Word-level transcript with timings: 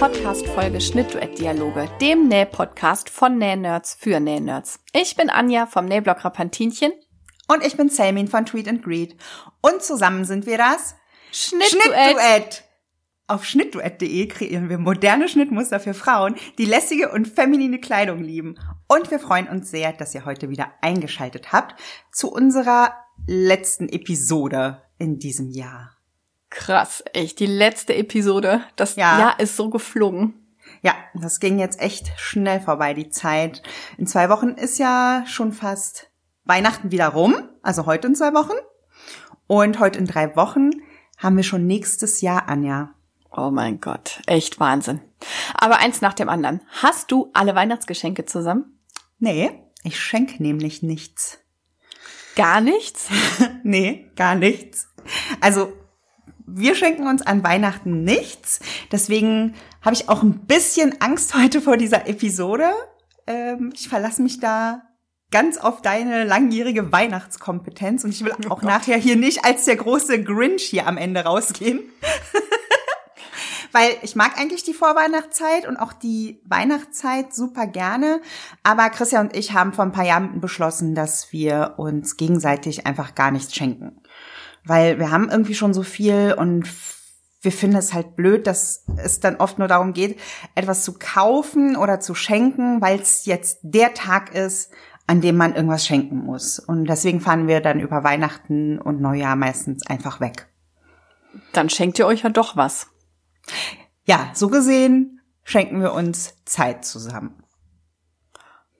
Podcast-Folge 0.00 0.80
Schnittduett-Dialoge, 0.80 1.86
dem 2.00 2.26
Näh-Podcast 2.26 3.10
von 3.10 3.36
Näh-Nerds 3.36 3.98
für 4.00 4.18
Näh-Nerds. 4.18 4.80
Ich 4.94 5.14
bin 5.14 5.28
Anja 5.28 5.66
vom 5.66 5.84
Nähblog 5.84 6.24
Rapantinchen. 6.24 6.92
Und 7.48 7.66
ich 7.66 7.76
bin 7.76 7.90
Selmin 7.90 8.26
von 8.26 8.46
Tweet 8.46 8.66
and 8.66 8.82
Greet. 8.82 9.14
Und 9.60 9.82
zusammen 9.82 10.24
sind 10.24 10.46
wir 10.46 10.56
das 10.56 10.94
Schnittduett. 11.32 11.68
Schnittduett. 11.68 12.64
Auf 13.26 13.44
schnittduett.de 13.44 14.26
kreieren 14.28 14.70
wir 14.70 14.78
moderne 14.78 15.28
Schnittmuster 15.28 15.80
für 15.80 15.92
Frauen, 15.92 16.34
die 16.56 16.64
lässige 16.64 17.12
und 17.12 17.28
feminine 17.28 17.78
Kleidung 17.78 18.22
lieben. 18.22 18.58
Und 18.88 19.10
wir 19.10 19.18
freuen 19.18 19.48
uns 19.48 19.70
sehr, 19.70 19.92
dass 19.92 20.14
ihr 20.14 20.24
heute 20.24 20.48
wieder 20.48 20.72
eingeschaltet 20.80 21.52
habt 21.52 21.78
zu 22.10 22.32
unserer 22.32 22.94
letzten 23.26 23.86
Episode 23.90 24.80
in 24.96 25.18
diesem 25.18 25.50
Jahr. 25.50 25.99
Krass, 26.50 27.02
echt, 27.12 27.38
die 27.40 27.46
letzte 27.46 27.94
Episode. 27.94 28.62
Das 28.76 28.96
Ja. 28.96 29.18
Jahr 29.18 29.40
ist 29.40 29.56
so 29.56 29.70
geflogen. 29.70 30.34
Ja, 30.82 30.94
das 31.14 31.40
ging 31.40 31.58
jetzt 31.58 31.80
echt 31.80 32.10
schnell 32.16 32.60
vorbei, 32.60 32.94
die 32.94 33.10
Zeit. 33.10 33.62
In 33.98 34.06
zwei 34.06 34.28
Wochen 34.28 34.50
ist 34.50 34.78
ja 34.78 35.24
schon 35.26 35.52
fast 35.52 36.10
Weihnachten 36.44 36.90
wieder 36.90 37.08
rum, 37.08 37.34
also 37.62 37.86
heute 37.86 38.08
in 38.08 38.14
zwei 38.14 38.32
Wochen. 38.34 38.54
Und 39.46 39.78
heute 39.78 39.98
in 39.98 40.06
drei 40.06 40.34
Wochen 40.36 40.70
haben 41.18 41.36
wir 41.36 41.42
schon 41.44 41.66
nächstes 41.66 42.20
Jahr, 42.20 42.48
Anja. 42.48 42.94
Oh 43.30 43.50
mein 43.50 43.80
Gott, 43.80 44.20
echt 44.26 44.58
Wahnsinn. 44.58 45.00
Aber 45.54 45.78
eins 45.78 46.00
nach 46.00 46.14
dem 46.14 46.28
anderen. 46.28 46.62
Hast 46.82 47.12
du 47.12 47.30
alle 47.34 47.54
Weihnachtsgeschenke 47.54 48.24
zusammen? 48.24 48.78
Nee, 49.18 49.50
ich 49.84 50.00
schenke 50.00 50.42
nämlich 50.42 50.82
nichts. 50.82 51.38
Gar 52.36 52.60
nichts? 52.60 53.08
Nee, 53.62 54.10
gar 54.16 54.34
nichts. 54.34 54.88
Also, 55.40 55.72
wir 56.54 56.74
schenken 56.74 57.06
uns 57.06 57.22
an 57.22 57.44
Weihnachten 57.44 58.04
nichts. 58.04 58.60
Deswegen 58.92 59.54
habe 59.82 59.94
ich 59.94 60.08
auch 60.08 60.22
ein 60.22 60.46
bisschen 60.46 61.00
Angst 61.00 61.34
heute 61.34 61.60
vor 61.60 61.76
dieser 61.76 62.06
Episode. 62.08 62.70
Ähm, 63.26 63.72
ich 63.74 63.88
verlasse 63.88 64.22
mich 64.22 64.40
da 64.40 64.82
ganz 65.30 65.58
auf 65.58 65.80
deine 65.82 66.24
langjährige 66.24 66.92
Weihnachtskompetenz 66.92 68.04
und 68.04 68.10
ich 68.10 68.24
will 68.24 68.32
auch 68.48 68.62
nachher 68.62 68.96
hier 68.96 69.16
nicht 69.16 69.44
als 69.44 69.64
der 69.64 69.76
große 69.76 70.22
Grinch 70.24 70.62
hier 70.62 70.86
am 70.86 70.96
Ende 70.96 71.24
rausgehen. 71.24 71.80
Weil 73.72 73.90
ich 74.02 74.16
mag 74.16 74.36
eigentlich 74.36 74.64
die 74.64 74.74
Vorweihnachtszeit 74.74 75.68
und 75.68 75.76
auch 75.76 75.92
die 75.92 76.42
Weihnachtszeit 76.44 77.32
super 77.32 77.68
gerne. 77.68 78.20
Aber 78.64 78.90
Christian 78.90 79.28
und 79.28 79.36
ich 79.36 79.52
haben 79.52 79.72
vor 79.72 79.84
ein 79.84 79.92
paar 79.92 80.04
Jahren 80.04 80.40
beschlossen, 80.40 80.96
dass 80.96 81.32
wir 81.32 81.74
uns 81.76 82.16
gegenseitig 82.16 82.88
einfach 82.88 83.14
gar 83.14 83.30
nichts 83.30 83.54
schenken. 83.54 84.00
Weil 84.64 84.98
wir 84.98 85.10
haben 85.10 85.30
irgendwie 85.30 85.54
schon 85.54 85.74
so 85.74 85.82
viel 85.82 86.34
und 86.36 86.68
wir 87.42 87.52
finden 87.52 87.76
es 87.76 87.94
halt 87.94 88.16
blöd, 88.16 88.46
dass 88.46 88.84
es 88.96 89.20
dann 89.20 89.36
oft 89.36 89.58
nur 89.58 89.68
darum 89.68 89.94
geht, 89.94 90.20
etwas 90.54 90.84
zu 90.84 90.98
kaufen 90.98 91.76
oder 91.76 92.00
zu 92.00 92.14
schenken, 92.14 92.80
weil 92.82 93.00
es 93.00 93.24
jetzt 93.24 93.60
der 93.62 93.94
Tag 93.94 94.34
ist, 94.34 94.70
an 95.06 95.20
dem 95.20 95.36
man 95.36 95.54
irgendwas 95.54 95.86
schenken 95.86 96.18
muss. 96.18 96.58
Und 96.58 96.84
deswegen 96.84 97.20
fahren 97.20 97.48
wir 97.48 97.60
dann 97.60 97.80
über 97.80 98.04
Weihnachten 98.04 98.78
und 98.78 99.00
Neujahr 99.00 99.36
meistens 99.36 99.86
einfach 99.86 100.20
weg. 100.20 100.48
Dann 101.52 101.70
schenkt 101.70 101.98
ihr 101.98 102.06
euch 102.06 102.22
ja 102.22 102.30
doch 102.30 102.56
was. 102.56 102.88
Ja, 104.04 104.30
so 104.34 104.48
gesehen 104.48 105.20
schenken 105.42 105.80
wir 105.80 105.94
uns 105.94 106.34
Zeit 106.44 106.84
zusammen. 106.84 107.42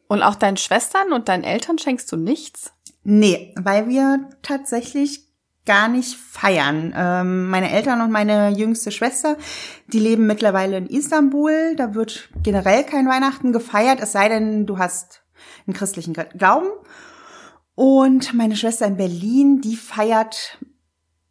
Und 0.07 0.23
auch 0.23 0.35
deinen 0.35 0.57
Schwestern 0.57 1.13
und 1.13 1.29
deinen 1.29 1.45
Eltern 1.45 1.79
schenkst 1.79 2.11
du 2.13 2.17
nichts? 2.17 2.73
Nee, 3.03 3.55
weil 3.57 3.89
wir 3.89 4.29
tatsächlich 4.43 5.30
gar 5.67 5.89
nicht 5.89 6.17
feiern. 6.17 6.93
Ähm, 6.97 7.49
meine 7.49 7.71
Eltern 7.71 8.01
und 8.01 8.11
meine 8.11 8.51
jüngste 8.51 8.91
Schwester, 8.91 9.37
die 9.89 9.99
leben 9.99 10.27
mittlerweile 10.27 10.77
in 10.77 10.87
Istanbul. 10.87 11.75
Da 11.77 11.95
wird 11.95 12.31
generell 12.43 12.85
kein 12.85 13.09
Weihnachten 13.09 13.53
gefeiert, 13.53 14.01
es 14.01 14.13
sei 14.13 14.29
denn, 14.29 14.67
du 14.67 14.79
hast 14.79 15.23
einen 15.67 15.75
christlichen 15.75 16.15
Glauben. 16.15 16.69
Und 17.75 18.35
meine 18.35 18.57
Schwester 18.57 18.87
in 18.87 18.97
Berlin, 18.97 19.61
die 19.61 19.77
feiert 19.77 20.59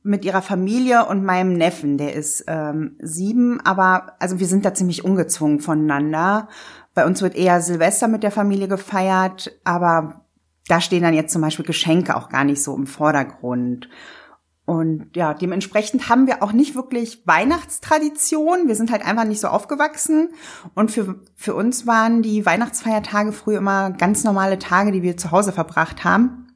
mit 0.01 0.25
ihrer 0.25 0.41
Familie 0.41 1.06
und 1.06 1.23
meinem 1.23 1.53
Neffen, 1.53 1.97
der 1.97 2.13
ist 2.13 2.46
ähm, 2.47 2.96
sieben, 3.00 3.59
aber 3.61 4.16
also 4.19 4.40
wir 4.40 4.47
sind 4.47 4.66
da 4.66 4.73
ziemlich 4.73 5.03
ungezwungen 5.03 5.59
voneinander. 5.59 6.47
Bei 6.94 7.06
uns 7.06 7.22
wird 7.22 7.35
eher 7.35 7.61
Silvester 7.61 8.07
mit 8.07 8.23
der 8.23 8.31
Familie 8.31 8.67
gefeiert, 8.67 9.51
aber 9.63 10.25
da 10.67 10.81
stehen 10.81 11.03
dann 11.03 11.13
jetzt 11.13 11.34
zum 11.34 11.41
Beispiel 11.41 11.66
Geschenke 11.66 12.16
auch 12.16 12.29
gar 12.29 12.44
nicht 12.44 12.63
so 12.63 12.75
im 12.75 12.88
Vordergrund. 12.88 13.90
Und 14.69 15.07
ja, 15.16 15.34
dementsprechend 15.34 16.09
haben 16.09 16.28
wir 16.28 16.44
auch 16.44 16.52
nicht 16.52 16.75
wirklich 16.75 17.25
Weihnachtstradition. 17.25 18.68
Wir 18.68 18.75
sind 18.75 18.91
halt 18.91 19.03
einfach 19.03 19.24
nicht 19.24 19.41
so 19.41 19.47
aufgewachsen. 19.47 20.30
Und 20.75 20.91
für, 20.91 21.16
für 21.35 21.56
uns 21.56 21.88
waren 21.88 22.22
die 22.22 22.46
Weihnachtsfeiertage 22.46 23.31
früher 23.31 23.58
immer 23.58 23.90
ganz 23.90 24.24
normale 24.24 24.59
Tage, 24.59 24.91
die 24.91 25.02
wir 25.02 25.18
zu 25.18 25.31
Hause 25.31 25.53
verbracht 25.53 26.03
haben. 26.03 26.53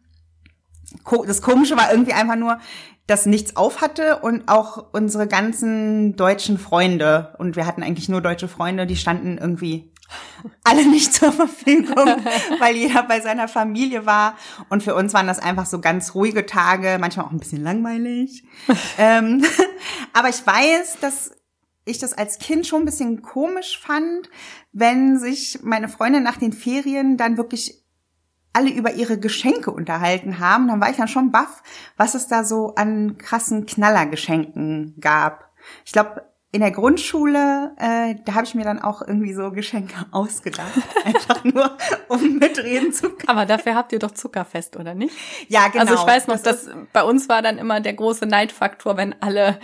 Das 1.26 1.42
Komische 1.42 1.76
war 1.76 1.90
irgendwie 1.90 2.14
einfach 2.14 2.36
nur, 2.36 2.60
dass 3.08 3.26
nichts 3.26 3.56
auf 3.56 3.82
hatte 3.82 4.20
und 4.20 4.48
auch 4.48 4.94
unsere 4.94 5.26
ganzen 5.26 6.16
deutschen 6.16 6.60
Freunde, 6.60 7.34
und 7.40 7.56
wir 7.56 7.66
hatten 7.66 7.82
eigentlich 7.82 8.10
nur 8.10 8.22
deutsche 8.22 8.48
Freunde, 8.48 8.86
die 8.86 8.96
standen 8.96 9.40
irgendwie 9.40 9.92
alle 10.64 10.88
nicht 10.88 11.14
zur 11.14 11.32
Verfügung, 11.32 12.06
weil 12.60 12.76
jeder 12.76 13.04
bei 13.04 13.22
seiner 13.22 13.48
Familie 13.48 14.06
war. 14.06 14.38
Und 14.70 14.84
für 14.84 14.96
uns 14.96 15.14
waren 15.14 15.28
das 15.28 15.40
einfach 15.40 15.66
so 15.66 15.80
ganz 15.80 16.16
ruhige 16.16 16.46
Tage, 16.46 16.98
manchmal 17.00 17.26
auch 17.26 17.32
ein 17.32 17.40
bisschen 17.40 17.64
langweilig. 17.64 18.44
ähm, 18.98 19.44
aber 20.14 20.30
ich 20.30 20.46
weiß, 20.46 20.98
dass 21.02 21.32
ich 21.86 22.00
das 22.00 22.14
als 22.14 22.40
Kind 22.40 22.66
schon 22.66 22.84
ein 22.84 22.86
bisschen 22.86 23.22
komisch 23.22 23.80
fand, 23.80 24.30
wenn 24.72 25.20
sich 25.20 25.60
meine 25.64 25.90
Freunde 25.90 26.22
nach 26.22 26.38
den 26.38 26.54
Ferien 26.54 27.18
dann 27.18 27.38
wirklich 27.38 27.84
alle 28.54 28.70
über 28.70 28.94
ihre 28.94 29.20
Geschenke 29.20 29.72
unterhalten 29.72 30.40
haben. 30.40 30.68
Dann 30.68 30.80
war 30.80 30.90
ich 30.90 30.98
dann 30.98 31.08
schon 31.08 31.32
baff, 31.32 31.64
was 31.98 32.16
es 32.16 32.28
da 32.28 32.44
so 32.44 32.76
an 32.76 33.18
krassen 33.18 33.66
Knallergeschenken 33.66 34.96
gab. 35.02 35.52
Ich 35.86 35.92
glaube, 35.92 36.22
in 36.54 36.62
der 36.62 36.70
Grundschule, 36.70 37.72
äh, 37.78 38.14
da 38.26 38.36
habe 38.36 38.46
ich 38.46 38.54
mir 38.54 38.64
dann 38.64 38.80
auch 38.80 39.02
irgendwie 39.02 39.34
so 39.34 39.50
Geschenke 39.50 39.96
ausgedacht. 40.12 40.72
Einfach 41.04 41.44
nur, 41.44 41.76
um 42.08 42.38
mitreden 42.38 42.94
zu 42.94 43.10
können. 43.10 43.28
Aber 43.28 43.48
dafür 43.48 43.74
habt 43.74 43.92
ihr 43.92 43.98
doch 43.98 44.12
Zuckerfest, 44.12 44.78
oder 44.78 44.94
nicht? 44.94 45.16
Ja, 45.48 45.68
genau. 45.70 45.82
Also 45.82 45.96
ich 45.96 46.06
weiß 46.06 46.28
noch, 46.28 46.40
Das 46.40 46.66
dass 46.66 46.70
bei 46.94 47.02
uns 47.02 47.28
war 47.28 47.42
dann 47.42 47.58
immer 47.58 47.82
der 47.82 47.94
große 47.94 48.28
Neidfaktor, 48.28 48.98
wenn 48.98 49.16
alle 49.20 49.60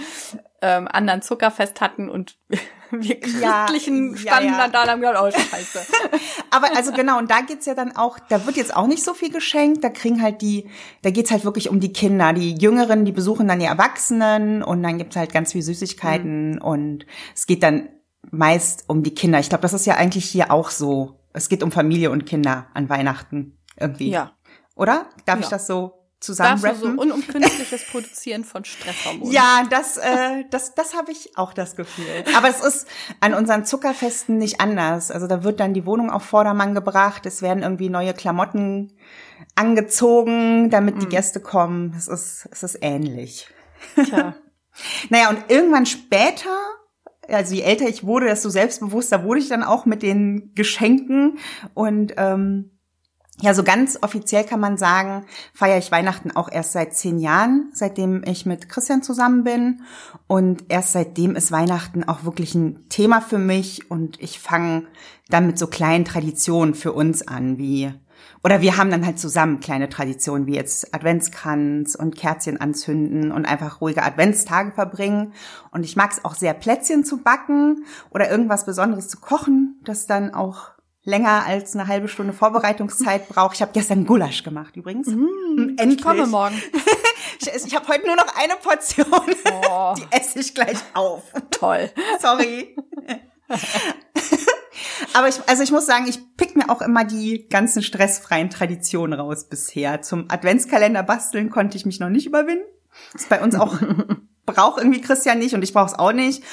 ähm, 0.62 0.88
anderen 0.88 1.22
Zuckerfest 1.22 1.82
hatten 1.82 2.10
und 2.10 2.38
wir 2.92 3.18
Ja, 3.40 3.66
Christlichen 3.66 4.14
ja, 4.14 4.18
standen 4.18 4.52
ja. 4.52 4.58
dann 4.58 4.72
da 4.72 4.84
und 4.84 4.90
haben 4.90 5.02
gedacht, 5.02 5.24
oh 5.24 5.32
scheiße. 5.32 5.80
Aber 6.52 6.76
also 6.76 6.92
genau, 6.92 7.18
und 7.18 7.30
da 7.30 7.42
geht's 7.42 7.66
ja 7.66 7.76
dann 7.76 7.96
auch, 7.96 8.18
da 8.30 8.46
wird 8.46 8.58
jetzt 8.58 8.76
auch 8.76 8.88
nicht 8.88 9.04
so 9.04 9.14
viel 9.14 9.32
geschenkt, 9.32 9.84
da 9.84 9.90
kriegen 9.90 10.22
halt 10.22 10.42
die, 10.42 10.70
da 11.04 11.12
geht's 11.12 11.32
halt 11.32 11.46
wirklich 11.46 11.70
um 11.70 11.80
die 11.80 11.94
Kinder. 11.94 12.34
Die 12.34 12.56
Jüngeren, 12.56 13.06
die 13.06 13.12
besuchen 13.12 13.48
dann 13.48 13.60
die 13.60 13.66
Erwachsenen 13.66 14.64
und 14.64 14.82
dann 14.84 14.98
gibt's 14.98 15.16
halt 15.16 15.32
ganz 15.34 15.52
viel 15.52 15.62
Süßigkeiten 15.62 16.52
Mhm. 16.56 16.62
und 16.62 17.06
es 17.36 17.46
geht 17.48 17.64
dann 17.64 17.90
meist 18.32 18.86
um 18.88 19.04
die 19.04 19.14
Kinder. 19.14 19.40
Ich 19.40 19.50
glaube, 19.50 19.62
das 19.62 19.74
ist 19.74 19.86
ja 19.86 19.96
eigentlich 19.96 20.26
hier 20.26 20.52
auch 20.52 20.70
so. 20.72 21.20
Es 21.34 21.48
geht 21.50 21.64
um 21.64 21.72
Familie 21.72 22.10
und 22.12 22.26
Kinder 22.26 22.68
an 22.74 22.90
Weihnachten 22.90 23.58
irgendwie. 23.80 24.10
Ja. 24.10 24.34
Oder? 24.76 25.06
Darf 25.26 25.38
Ja. 25.40 25.44
ich 25.44 25.50
das 25.50 25.68
so 25.68 25.99
Darfst 26.20 26.30
du 26.30 26.34
so 26.34 26.44
zusammenrappen? 26.44 27.00
un 27.00 27.12
um 27.12 27.28
künstliches 27.28 27.86
Produzieren 27.92 28.44
von 28.44 28.66
Stresshormonen. 28.66 29.32
Ja, 29.32 29.64
das, 29.70 29.98
äh, 29.98 30.44
das, 30.50 30.76
das 30.76 30.94
habe 30.94 31.12
ich 31.12 31.38
auch 31.38 31.54
das 31.54 31.76
Gefühl. 31.76 32.26
Aber 32.36 32.50
es 32.50 32.60
ist 32.60 32.88
an 33.22 33.34
unseren 33.34 33.66
Zuckerfesten 33.66 34.38
nicht 34.38 34.60
anders. 34.60 35.12
Also 35.12 35.28
da 35.28 35.44
wird 35.44 35.60
dann 35.60 35.74
die 35.74 35.86
Wohnung 35.86 36.10
auf 36.10 36.24
Vordermann 36.24 36.76
gebracht. 36.76 37.26
Es 37.26 37.42
werden 37.42 37.64
irgendwie 37.64 37.90
neue 37.90 38.14
Klamotten 38.14 38.92
angezogen, 39.56 40.70
damit 40.70 41.02
die 41.02 41.08
Gäste 41.08 41.40
kommen. 41.40 41.94
Es 41.98 42.08
ist, 42.08 42.50
es 42.52 42.64
ist 42.64 42.78
ähnlich. 42.82 43.48
Tja. 43.96 44.36
Naja, 45.10 45.30
und 45.30 45.44
irgendwann 45.50 45.86
später, 45.86 46.56
also 47.28 47.54
je 47.54 47.64
älter 47.64 47.90
ich 47.90 48.06
wurde, 48.06 48.28
desto 48.28 48.50
selbstbewusster 48.50 49.26
wurde 49.26 49.42
ich 49.42 49.50
dann 49.50 49.64
auch 49.64 49.86
mit 49.86 50.04
den 50.04 50.54
Geschenken. 50.56 51.40
Und 51.74 52.14
ähm, 52.16 52.79
ja, 53.42 53.54
so 53.54 53.64
ganz 53.64 53.98
offiziell 54.02 54.44
kann 54.44 54.60
man 54.60 54.78
sagen, 54.78 55.26
feiere 55.54 55.78
ich 55.78 55.92
Weihnachten 55.92 56.32
auch 56.32 56.52
erst 56.52 56.74
seit 56.74 56.94
zehn 56.96 57.20
Jahren, 57.20 57.72
seitdem 57.74 58.24
ich 58.26 58.46
mit 58.46 58.68
Christian 58.68 59.02
zusammen 59.02 59.44
bin. 59.44 59.82
Und 60.28 60.66
erst 60.68 60.92
seitdem 60.92 61.36
ist 61.36 61.52
Weihnachten 61.52 62.04
auch 62.04 62.24
wirklich 62.26 62.54
ein 62.56 62.90
Thema 62.90 63.22
für 63.22 63.38
mich. 63.38 63.90
Und 63.90 64.22
ich 64.22 64.40
fange 64.40 64.84
dann 65.30 65.48
mit 65.48 65.58
so 65.58 65.68
kleinen 65.68 66.06
Traditionen 66.06 66.76
für 66.76 66.92
uns 66.92 67.28
an, 67.28 67.58
wie 67.58 67.94
oder 68.44 68.62
wir 68.62 68.78
haben 68.78 68.90
dann 68.90 69.06
halt 69.06 69.20
zusammen 69.20 69.60
kleine 69.60 69.90
Traditionen, 69.90 70.48
wie 70.48 70.56
jetzt 70.56 70.94
Adventskranz 70.94 71.96
und 71.96 72.16
Kerzchen 72.16 72.60
anzünden 72.60 73.32
und 73.32 73.46
einfach 73.46 73.82
ruhige 73.82 74.04
Adventstage 74.04 74.72
verbringen. 74.72 75.34
Und 75.72 75.84
ich 75.84 75.96
mag 75.98 76.12
es 76.12 76.24
auch 76.24 76.36
sehr, 76.36 76.54
Plätzchen 76.54 77.04
zu 77.04 77.18
backen 77.18 77.84
oder 78.12 78.30
irgendwas 78.30 78.66
Besonderes 78.66 79.10
zu 79.10 79.20
kochen, 79.20 79.80
das 79.84 80.08
dann 80.08 80.34
auch 80.34 80.72
länger 81.04 81.46
als 81.46 81.76
eine 81.76 81.88
halbe 81.88 82.08
Stunde 82.08 82.34
Vorbereitungszeit 82.34 83.28
braucht. 83.30 83.56
Ich 83.56 83.62
habe 83.62 83.72
gestern 83.74 84.06
Gulasch 84.06 84.44
gemacht 84.44 84.76
übrigens. 84.76 85.08
Mm, 85.08 85.76
Endlich. 85.78 85.98
Ich 85.98 86.04
komme 86.04 86.28
morgen. 86.28 86.62
ich 87.40 87.48
ich 87.66 87.76
habe 87.76 87.88
heute 87.88 88.06
nur 88.06 88.16
noch 88.16 88.36
eine 88.38 88.56
Portion. 88.56 89.08
Oh. 89.70 89.94
Die 89.98 90.06
esse 90.12 90.40
ich 90.40 90.54
gleich 90.54 90.78
auf. 90.94 91.24
Toll. 91.52 91.90
Sorry. 92.20 92.76
Aber 95.14 95.28
ich, 95.28 95.36
also 95.48 95.64
ich 95.64 95.72
muss 95.72 95.86
sagen, 95.86 96.08
ich 96.08 96.20
pick 96.38 96.56
mir 96.56 96.70
auch 96.70 96.82
immer 96.82 97.04
die 97.04 97.48
ganzen 97.50 97.82
stressfreien 97.82 98.50
Traditionen 98.50 99.20
raus 99.20 99.46
bisher. 99.46 100.02
Zum 100.02 100.26
Adventskalender 100.30 101.04
basteln 101.04 101.50
konnte 101.50 101.78
ich 101.78 101.86
mich 101.86 102.00
noch 102.00 102.10
nicht 102.10 102.28
überwinden. 102.28 102.66
Das 103.14 103.24
ist 103.24 103.30
bei 103.30 103.42
uns 103.42 103.56
auch, 103.56 103.78
braucht 104.46 104.80
irgendwie 104.80 105.02
Christian 105.02 105.40
nicht 105.40 105.56
und 105.56 105.64
ich 105.64 105.74
brauche 105.74 105.88
es 105.88 105.98
auch 105.98 106.12
nicht. 106.12 106.44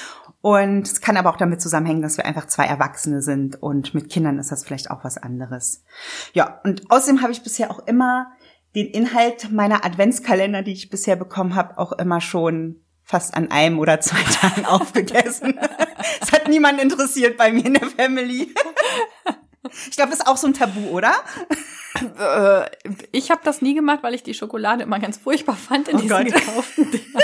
Und 0.47 0.87
es 0.87 1.01
kann 1.01 1.17
aber 1.17 1.29
auch 1.29 1.35
damit 1.35 1.61
zusammenhängen, 1.61 2.01
dass 2.01 2.15
wir 2.15 2.25
einfach 2.25 2.47
zwei 2.47 2.63
Erwachsene 2.63 3.21
sind 3.21 3.61
und 3.61 3.93
mit 3.93 4.09
Kindern 4.09 4.39
ist 4.39 4.49
das 4.49 4.63
vielleicht 4.63 4.89
auch 4.89 5.03
was 5.03 5.17
anderes. 5.17 5.83
Ja, 6.31 6.61
und 6.63 6.89
außerdem 6.89 7.21
habe 7.21 7.33
ich 7.33 7.43
bisher 7.43 7.69
auch 7.69 7.85
immer 7.85 8.31
den 8.73 8.87
Inhalt 8.87 9.51
meiner 9.51 9.83
Adventskalender, 9.83 10.61
die 10.61 10.71
ich 10.71 10.89
bisher 10.89 11.17
bekommen 11.17 11.55
habe, 11.55 11.77
auch 11.77 11.91
immer 11.91 12.21
schon 12.21 12.77
fast 13.03 13.35
an 13.35 13.51
einem 13.51 13.77
oder 13.77 13.99
zwei 13.99 14.23
Tagen 14.39 14.65
aufgegessen. 14.65 15.59
Es 16.21 16.31
hat 16.31 16.47
niemand 16.47 16.81
interessiert 16.81 17.35
bei 17.35 17.51
mir 17.51 17.65
in 17.65 17.73
der 17.73 17.89
Family. 17.89 18.53
Ich 19.89 19.97
glaube, 19.97 20.11
das 20.11 20.19
ist 20.19 20.27
auch 20.27 20.37
so 20.37 20.47
ein 20.47 20.53
Tabu, 20.53 20.91
oder? 20.91 21.13
Äh, 22.17 22.69
ich 23.11 23.31
habe 23.31 23.41
das 23.43 23.61
nie 23.61 23.73
gemacht, 23.73 23.99
weil 24.01 24.13
ich 24.13 24.23
die 24.23 24.33
Schokolade 24.33 24.83
immer 24.83 24.99
ganz 24.99 25.17
furchtbar 25.17 25.57
fand 25.57 25.89
in 25.89 25.97
oh 25.97 25.99
diesen 25.99 26.15
Gott. 26.15 26.33
gekauften 26.33 26.91
Dingern. 26.91 27.21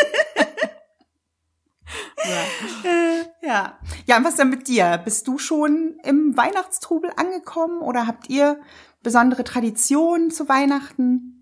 Ja. 2.23 3.47
ja. 3.47 3.77
Ja, 4.05 4.17
und 4.17 4.25
was 4.25 4.35
denn 4.35 4.49
mit 4.49 4.67
dir? 4.67 4.99
Bist 5.03 5.27
du 5.27 5.37
schon 5.37 5.97
im 6.03 6.35
Weihnachtstrubel 6.35 7.11
angekommen 7.15 7.81
oder 7.81 8.07
habt 8.07 8.29
ihr 8.29 8.59
besondere 9.01 9.43
Traditionen 9.43 10.31
zu 10.31 10.47
Weihnachten? 10.47 11.33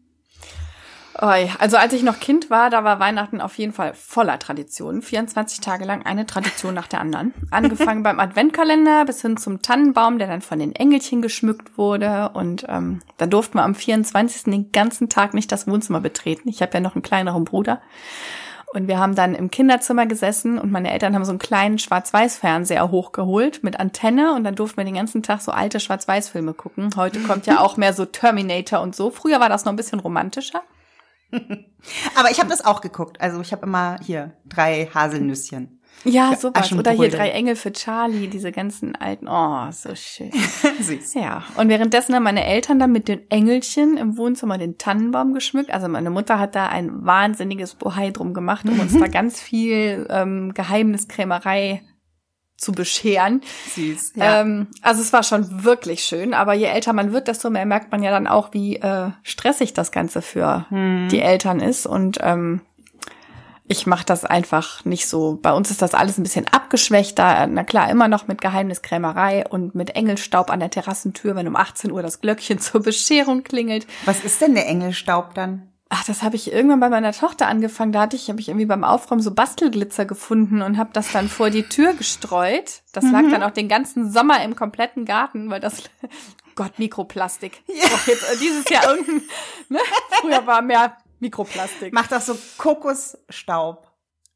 Also 1.13 1.77
als 1.77 1.93
ich 1.93 2.03
noch 2.03 2.19
Kind 2.19 2.49
war, 2.49 2.69
da 2.69 2.83
war 2.83 2.99
Weihnachten 2.99 3.41
auf 3.41 3.57
jeden 3.57 3.73
Fall 3.73 3.93
voller 3.93 4.39
Traditionen. 4.39 5.01
24 5.01 5.59
Tage 5.59 5.85
lang 5.85 6.03
eine 6.03 6.25
Tradition 6.25 6.73
nach 6.73 6.87
der 6.87 7.01
anderen. 7.01 7.33
Angefangen 7.51 8.01
beim 8.01 8.19
Adventkalender 8.19 9.05
bis 9.05 9.21
hin 9.21 9.37
zum 9.37 9.61
Tannenbaum, 9.61 10.17
der 10.17 10.27
dann 10.27 10.41
von 10.41 10.57
den 10.57 10.73
Engelchen 10.73 11.21
geschmückt 11.21 11.77
wurde. 11.77 12.31
Und 12.33 12.65
ähm, 12.69 13.01
da 13.17 13.27
durften 13.27 13.57
wir 13.57 13.63
am 13.63 13.75
24. 13.75 14.43
den 14.45 14.71
ganzen 14.71 15.09
Tag 15.09 15.33
nicht 15.33 15.51
das 15.51 15.67
Wohnzimmer 15.67 15.99
betreten. 15.99 16.49
Ich 16.49 16.61
habe 16.61 16.73
ja 16.73 16.79
noch 16.79 16.95
einen 16.95 17.03
kleineren 17.03 17.43
Bruder. 17.43 17.81
Und 18.73 18.87
wir 18.87 18.99
haben 18.99 19.15
dann 19.15 19.35
im 19.35 19.51
Kinderzimmer 19.51 20.05
gesessen 20.05 20.57
und 20.57 20.71
meine 20.71 20.91
Eltern 20.91 21.13
haben 21.13 21.25
so 21.25 21.31
einen 21.31 21.39
kleinen 21.39 21.77
Schwarz-Weiß-Fernseher 21.77 22.89
hochgeholt 22.89 23.63
mit 23.63 23.77
Antenne 23.77 24.33
und 24.33 24.45
dann 24.45 24.55
durften 24.55 24.77
wir 24.77 24.85
den 24.85 24.95
ganzen 24.95 25.23
Tag 25.23 25.41
so 25.41 25.51
alte 25.51 25.81
Schwarz-Weiß-Filme 25.81 26.53
gucken. 26.53 26.89
Heute 26.95 27.19
kommt 27.23 27.47
ja 27.47 27.59
auch 27.59 27.75
mehr 27.75 27.93
so 27.93 28.05
Terminator 28.05 28.79
und 28.79 28.95
so. 28.95 29.11
Früher 29.11 29.41
war 29.41 29.49
das 29.49 29.65
noch 29.65 29.73
ein 29.73 29.77
bisschen 29.77 29.99
romantischer. 29.99 30.63
Aber 32.15 32.31
ich 32.31 32.39
habe 32.39 32.49
das 32.49 32.63
auch 32.63 32.79
geguckt. 32.79 33.19
Also 33.19 33.41
ich 33.41 33.51
habe 33.51 33.65
immer 33.65 33.97
hier 34.01 34.31
drei 34.45 34.89
Haselnüsschen. 34.93 35.80
Ja, 36.03 36.35
sowas. 36.35 36.71
Oder 36.73 36.91
hier 36.91 37.09
drei 37.09 37.29
Engel 37.29 37.55
für 37.55 37.71
Charlie, 37.71 38.27
diese 38.27 38.51
ganzen 38.51 38.95
alten. 38.95 39.27
Oh, 39.27 39.71
so 39.71 39.95
schön. 39.95 40.31
Süß. 40.81 41.13
Ja. 41.13 41.43
Und 41.57 41.69
währenddessen 41.69 42.15
haben 42.15 42.23
meine 42.23 42.45
Eltern 42.45 42.79
dann 42.79 42.91
mit 42.91 43.07
den 43.07 43.29
Engelchen 43.29 43.97
im 43.97 44.17
Wohnzimmer 44.17 44.57
den 44.57 44.77
Tannenbaum 44.77 45.33
geschmückt. 45.33 45.71
Also 45.71 45.87
meine 45.87 46.09
Mutter 46.09 46.39
hat 46.39 46.55
da 46.55 46.67
ein 46.67 47.05
wahnsinniges 47.05 47.75
Bohai 47.75 48.11
drum 48.11 48.33
gemacht, 48.33 48.67
um 48.67 48.79
uns 48.79 48.97
da 48.97 49.07
ganz 49.07 49.39
viel 49.39 50.07
ähm, 50.09 50.53
Geheimniskrämerei 50.53 51.81
zu 52.61 52.71
bescheren. 52.71 53.41
Süß. 53.75 54.13
Ja. 54.15 54.41
Ähm, 54.41 54.67
also 54.81 55.01
es 55.01 55.11
war 55.11 55.23
schon 55.23 55.63
wirklich 55.63 56.03
schön, 56.03 56.33
aber 56.33 56.53
je 56.53 56.65
älter 56.65 56.93
man 56.93 57.11
wird, 57.11 57.27
desto 57.27 57.49
mehr 57.49 57.65
merkt 57.65 57.91
man 57.91 58.03
ja 58.03 58.11
dann 58.11 58.27
auch, 58.27 58.53
wie 58.53 58.75
äh, 58.77 59.09
stressig 59.23 59.73
das 59.73 59.91
Ganze 59.91 60.21
für 60.21 60.67
hm. 60.69 61.07
die 61.09 61.21
Eltern 61.21 61.59
ist. 61.59 61.87
Und 61.87 62.19
ähm, 62.21 62.61
ich 63.71 63.87
mache 63.87 64.05
das 64.05 64.25
einfach 64.25 64.83
nicht 64.83 65.07
so. 65.07 65.39
Bei 65.41 65.53
uns 65.53 65.71
ist 65.71 65.81
das 65.81 65.93
alles 65.93 66.17
ein 66.17 66.23
bisschen 66.23 66.45
abgeschwächter. 66.49 67.47
Na 67.47 67.63
klar, 67.63 67.89
immer 67.89 68.09
noch 68.09 68.27
mit 68.27 68.41
Geheimniskrämerei 68.41 69.47
und 69.47 69.75
mit 69.75 69.95
Engelstaub 69.95 70.51
an 70.51 70.59
der 70.59 70.69
Terrassentür, 70.69 71.37
wenn 71.37 71.47
um 71.47 71.55
18 71.55 71.89
Uhr 71.89 72.01
das 72.01 72.19
Glöckchen 72.19 72.59
zur 72.59 72.81
Bescherung 72.81 73.43
klingelt. 73.43 73.87
Was 74.03 74.25
ist 74.25 74.41
denn 74.41 74.55
der 74.55 74.67
Engelstaub 74.67 75.33
dann? 75.35 75.69
Ach, 75.87 76.03
das 76.03 76.21
habe 76.21 76.35
ich 76.35 76.51
irgendwann 76.51 76.81
bei 76.81 76.89
meiner 76.89 77.13
Tochter 77.13 77.47
angefangen. 77.47 77.93
Da 77.93 78.01
hatte 78.01 78.17
ich, 78.17 78.29
habe 78.29 78.41
ich 78.41 78.49
irgendwie 78.49 78.65
beim 78.65 78.83
Aufräumen 78.83 79.21
so 79.21 79.31
Bastelglitzer 79.33 80.03
gefunden 80.03 80.61
und 80.61 80.77
habe 80.77 80.89
das 80.91 81.13
dann 81.13 81.29
vor 81.29 81.49
die 81.49 81.63
Tür 81.63 81.93
gestreut. 81.93 82.81
Das 82.91 83.05
mhm. 83.05 83.11
lag 83.11 83.21
dann 83.31 83.43
auch 83.43 83.51
den 83.51 83.69
ganzen 83.69 84.11
Sommer 84.11 84.43
im 84.43 84.55
kompletten 84.55 85.05
Garten, 85.05 85.49
weil 85.49 85.61
das 85.61 85.83
Gott 86.55 86.77
Mikroplastik. 86.77 87.63
Ja. 87.67 87.85
Oh, 87.85 87.99
jetzt 88.07 88.23
äh, 88.23 88.37
dieses 88.37 88.69
Jahr 88.69 88.83
irgendein. 88.89 89.21
Ne? 89.69 89.79
Früher 90.19 90.45
war 90.45 90.61
mehr 90.61 90.97
Mikroplastik. 91.21 91.93
Macht 91.93 92.11
das 92.11 92.25
so 92.25 92.37
Kokosstaub. 92.57 93.87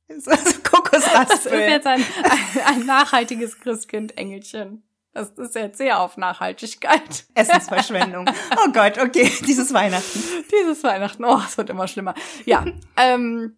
Also 0.08 0.32
Kokosraspel. 0.64 1.28
Das 1.28 1.46
ist 1.46 1.52
jetzt 1.52 1.88
ein, 1.88 2.06
ein, 2.24 2.62
ein 2.66 2.86
nachhaltiges 2.86 3.60
Christkind-Engelchen. 3.60 4.84
Das 5.14 5.30
ist 5.30 5.56
jetzt 5.56 5.78
sehr 5.78 6.02
auf 6.02 6.18
Nachhaltigkeit. 6.18 7.26
Essensverschwendung. 7.34 8.30
Oh 8.58 8.72
Gott, 8.72 8.98
okay, 8.98 9.32
dieses 9.48 9.74
Weihnachten. 9.74 10.20
Dieses 10.52 10.84
Weihnachten, 10.84 11.24
oh, 11.24 11.40
es 11.46 11.58
wird 11.58 11.70
immer 11.70 11.88
schlimmer. 11.88 12.14
Ja, 12.46 12.66
ähm, 12.98 13.56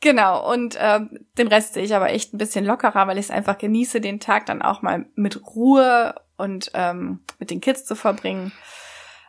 genau. 0.00 0.52
Und 0.52 0.76
ähm, 0.78 1.26
den 1.38 1.46
Rest 1.46 1.74
sehe 1.74 1.84
ich 1.84 1.94
aber 1.94 2.10
echt 2.10 2.34
ein 2.34 2.38
bisschen 2.38 2.64
lockerer, 2.64 3.06
weil 3.06 3.16
ich 3.16 3.26
es 3.26 3.30
einfach 3.30 3.58
genieße, 3.58 4.00
den 4.00 4.18
Tag 4.18 4.46
dann 4.46 4.60
auch 4.60 4.82
mal 4.82 5.06
mit 5.14 5.46
Ruhe 5.46 6.16
und 6.36 6.72
ähm, 6.74 7.20
mit 7.38 7.50
den 7.50 7.60
Kids 7.60 7.84
zu 7.84 7.94
verbringen. 7.94 8.52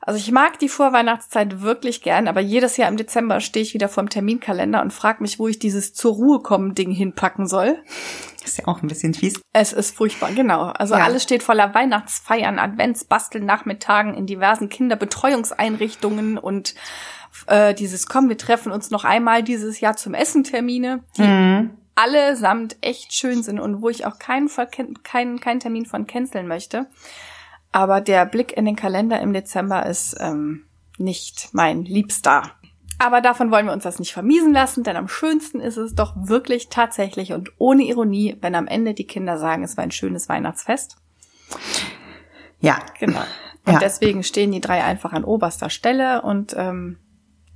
Also 0.06 0.20
ich 0.20 0.32
mag 0.32 0.60
die 0.60 0.68
Vorweihnachtszeit 0.68 1.62
wirklich 1.62 2.02
gern, 2.02 2.28
aber 2.28 2.42
jedes 2.42 2.76
Jahr 2.76 2.90
im 2.90 2.98
Dezember 2.98 3.40
stehe 3.40 3.64
ich 3.64 3.74
wieder 3.74 3.88
vorm 3.88 4.10
Terminkalender 4.10 4.82
und 4.82 4.92
frage 4.92 5.24
mich, 5.24 5.40
wo 5.40 5.48
ich 5.48 5.60
dieses 5.60 5.94
zur 5.94 6.14
Ruhe 6.14 6.42
kommen 6.42 6.76
Ding 6.76 6.92
hinpacken 6.92 7.48
soll. 7.48 7.82
Ist 8.44 8.58
ja 8.58 8.68
auch 8.68 8.82
ein 8.82 8.90
bisschen 8.90 9.14
fies. 9.14 9.40
Es 9.54 9.72
ist 9.72 9.96
furchtbar, 9.96 10.34
genau. 10.34 10.64
Also 10.64 10.96
ja. 10.96 11.06
alles 11.06 11.24
steht 11.24 11.42
voller 11.42 11.74
Weihnachtsfeiern, 11.74 12.60
Adventsbasteln, 12.60 13.46
Nachmittagen 13.46 14.14
in 14.14 14.26
diversen 14.26 14.68
Kinderbetreuungseinrichtungen 14.68 16.38
und 16.38 16.76
äh, 17.48 17.74
dieses 17.74 18.06
Komm, 18.06 18.28
wir 18.28 18.38
treffen 18.38 18.74
uns 18.74 18.92
noch 18.92 19.06
einmal 19.06 19.42
dieses 19.42 19.80
Jahr 19.80 19.96
zum 19.96 20.14
Essen 20.14 20.44
Termine, 20.44 21.02
die 21.18 21.22
mhm. 21.22 21.70
allesamt 21.96 22.76
echt 22.82 23.14
schön 23.14 23.42
sind 23.42 23.62
und 23.62 23.82
wo 23.82 23.88
ich 23.88 24.06
auch 24.06 24.20
keinen, 24.20 24.50
keinen, 25.04 25.40
keinen 25.40 25.60
Termin 25.62 25.86
von 25.86 26.08
canceln 26.08 26.48
möchte. 26.48 26.88
Aber 27.74 28.00
der 28.00 28.26
Blick 28.26 28.56
in 28.56 28.66
den 28.66 28.78
Kalender 28.78 29.20
im 29.20 29.34
Dezember 29.34 29.86
ist 29.86 30.16
ähm, 30.20 30.64
nicht 30.98 31.50
mein 31.52 31.84
Liebster. 31.84 32.52
Aber 33.00 33.20
davon 33.20 33.52
wollen 33.52 33.66
wir 33.66 33.74
uns 33.74 33.84
das 33.84 34.00
nicht 34.00 34.14
vermiesen 34.14 34.54
lassen, 34.54 34.84
denn 34.84 34.96
am 34.96 35.10
schönsten 35.10 35.60
ist 35.60 35.78
es 35.78 35.96
doch 35.96 36.14
wirklich 36.16 36.70
tatsächlich 36.70 37.34
und 37.34 37.52
ohne 37.58 37.84
Ironie, 37.84 38.38
wenn 38.40 38.56
am 38.56 38.68
Ende 38.68 38.94
die 38.94 39.08
Kinder 39.08 39.38
sagen, 39.38 39.64
es 39.64 39.76
war 39.76 39.84
ein 39.84 39.92
schönes 39.92 40.30
Weihnachtsfest. 40.30 40.98
Ja. 42.62 42.78
Genau. 43.00 43.24
Und 43.66 43.74
ja. 43.74 43.80
deswegen 43.80 44.24
stehen 44.24 44.52
die 44.52 44.62
drei 44.62 44.84
einfach 44.84 45.12
an 45.12 45.24
oberster 45.24 45.70
Stelle 45.70 46.22
und 46.22 46.54
ähm, 46.58 46.98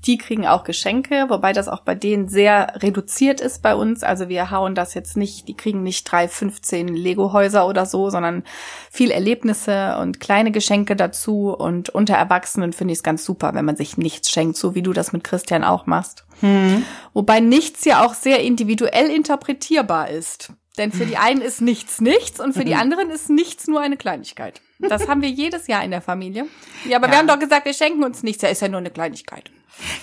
die 0.06 0.18
kriegen 0.18 0.46
auch 0.46 0.64
Geschenke, 0.64 1.26
wobei 1.28 1.54
das 1.54 1.68
auch 1.68 1.82
bei 1.82 1.96
denen 1.96 2.30
sehr 2.30 2.74
reduziert 2.78 3.42
ist 3.42 3.62
bei 3.62 3.76
uns. 3.76 4.04
Also 4.04 4.30
wir 4.30 4.52
hauen 4.52 4.76
das 4.76 4.94
jetzt 4.94 5.18
nicht, 5.18 5.48
die 5.48 5.58
kriegen 5.58 5.84
nicht 5.84 6.10
drei, 6.10 6.28
15 6.28 6.90
Lego-Häuser 6.90 7.68
oder 7.68 7.86
so, 7.86 8.10
sondern 8.10 8.44
viel 8.92 9.12
Erlebnisse 9.12 9.98
und 10.00 10.20
kleine 10.20 10.52
Geschenke 10.52 10.96
dazu. 10.96 11.54
Und 11.54 11.90
unter 11.90 12.16
Erwachsenen 12.16 12.74
finde 12.74 12.94
ich 12.94 13.00
es 13.00 13.04
ganz 13.04 13.26
super, 13.26 13.54
wenn 13.54 13.66
man 13.66 13.76
sich 13.76 13.98
nichts 13.98 14.30
schenkt, 14.30 14.56
so 14.56 14.76
wie 14.76 14.84
du 14.84 14.94
das 14.94 15.14
mit 15.14 15.24
Christian 15.24 15.64
auch 15.64 15.88
machst. 15.88 16.26
Hm. 16.42 16.86
Wobei 17.14 17.40
nichts 17.40 17.84
ja 17.84 18.06
auch 18.06 18.14
sehr 18.14 18.42
individuell 18.42 19.10
interpretierbar 19.10 20.10
ist. 20.10 20.54
Denn 20.78 20.92
für 20.92 21.06
die 21.06 21.18
einen 21.18 21.42
ist 21.42 21.62
nichts 21.62 22.00
nichts 22.02 22.40
und 22.40 22.54
für 22.54 22.66
die 22.66 22.74
mhm. 22.74 22.82
anderen 22.82 23.10
ist 23.10 23.30
nichts 23.30 23.68
nur 23.68 23.82
eine 23.82 23.98
Kleinigkeit. 23.98 24.62
Das 24.80 25.08
haben 25.08 25.22
wir 25.22 25.30
jedes 25.30 25.68
Jahr 25.68 25.84
in 25.84 25.92
der 25.92 26.02
Familie. 26.02 26.46
Ja, 26.86 26.98
aber 26.98 27.08
ja. 27.08 27.14
wir 27.14 27.18
haben 27.20 27.28
doch 27.28 27.40
gesagt, 27.40 27.66
wir 27.66 27.74
schenken 27.74 28.04
uns 28.04 28.22
nichts. 28.22 28.44
Ja, 28.44 28.50
ist 28.50 28.62
ja 28.62 28.68
nur 28.68 28.80
eine 28.80 28.92
Kleinigkeit. 28.92 29.52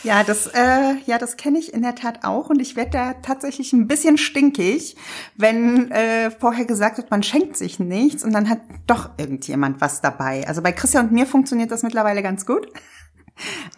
Ja, 0.02 0.22
das, 0.22 0.46
äh, 0.46 0.94
ja, 1.06 1.18
das 1.18 1.36
kenne 1.36 1.58
ich 1.58 1.72
in 1.72 1.82
der 1.82 1.94
Tat 1.94 2.24
auch 2.24 2.48
und 2.50 2.60
ich 2.60 2.76
werde 2.76 2.90
da 2.90 3.14
tatsächlich 3.14 3.72
ein 3.72 3.88
bisschen 3.88 4.18
stinkig, 4.18 4.96
wenn 5.36 5.90
äh, 5.90 6.30
vorher 6.30 6.64
gesagt 6.64 6.98
wird, 6.98 7.10
man 7.10 7.22
schenkt 7.22 7.56
sich 7.56 7.80
nichts 7.80 8.22
und 8.22 8.32
dann 8.32 8.48
hat 8.48 8.60
doch 8.86 9.10
irgendjemand 9.18 9.80
was 9.80 10.00
dabei. 10.00 10.46
Also 10.46 10.62
bei 10.62 10.72
Christian 10.72 11.06
und 11.06 11.12
mir 11.12 11.26
funktioniert 11.26 11.70
das 11.70 11.82
mittlerweile 11.82 12.22
ganz 12.22 12.46
gut, 12.46 12.68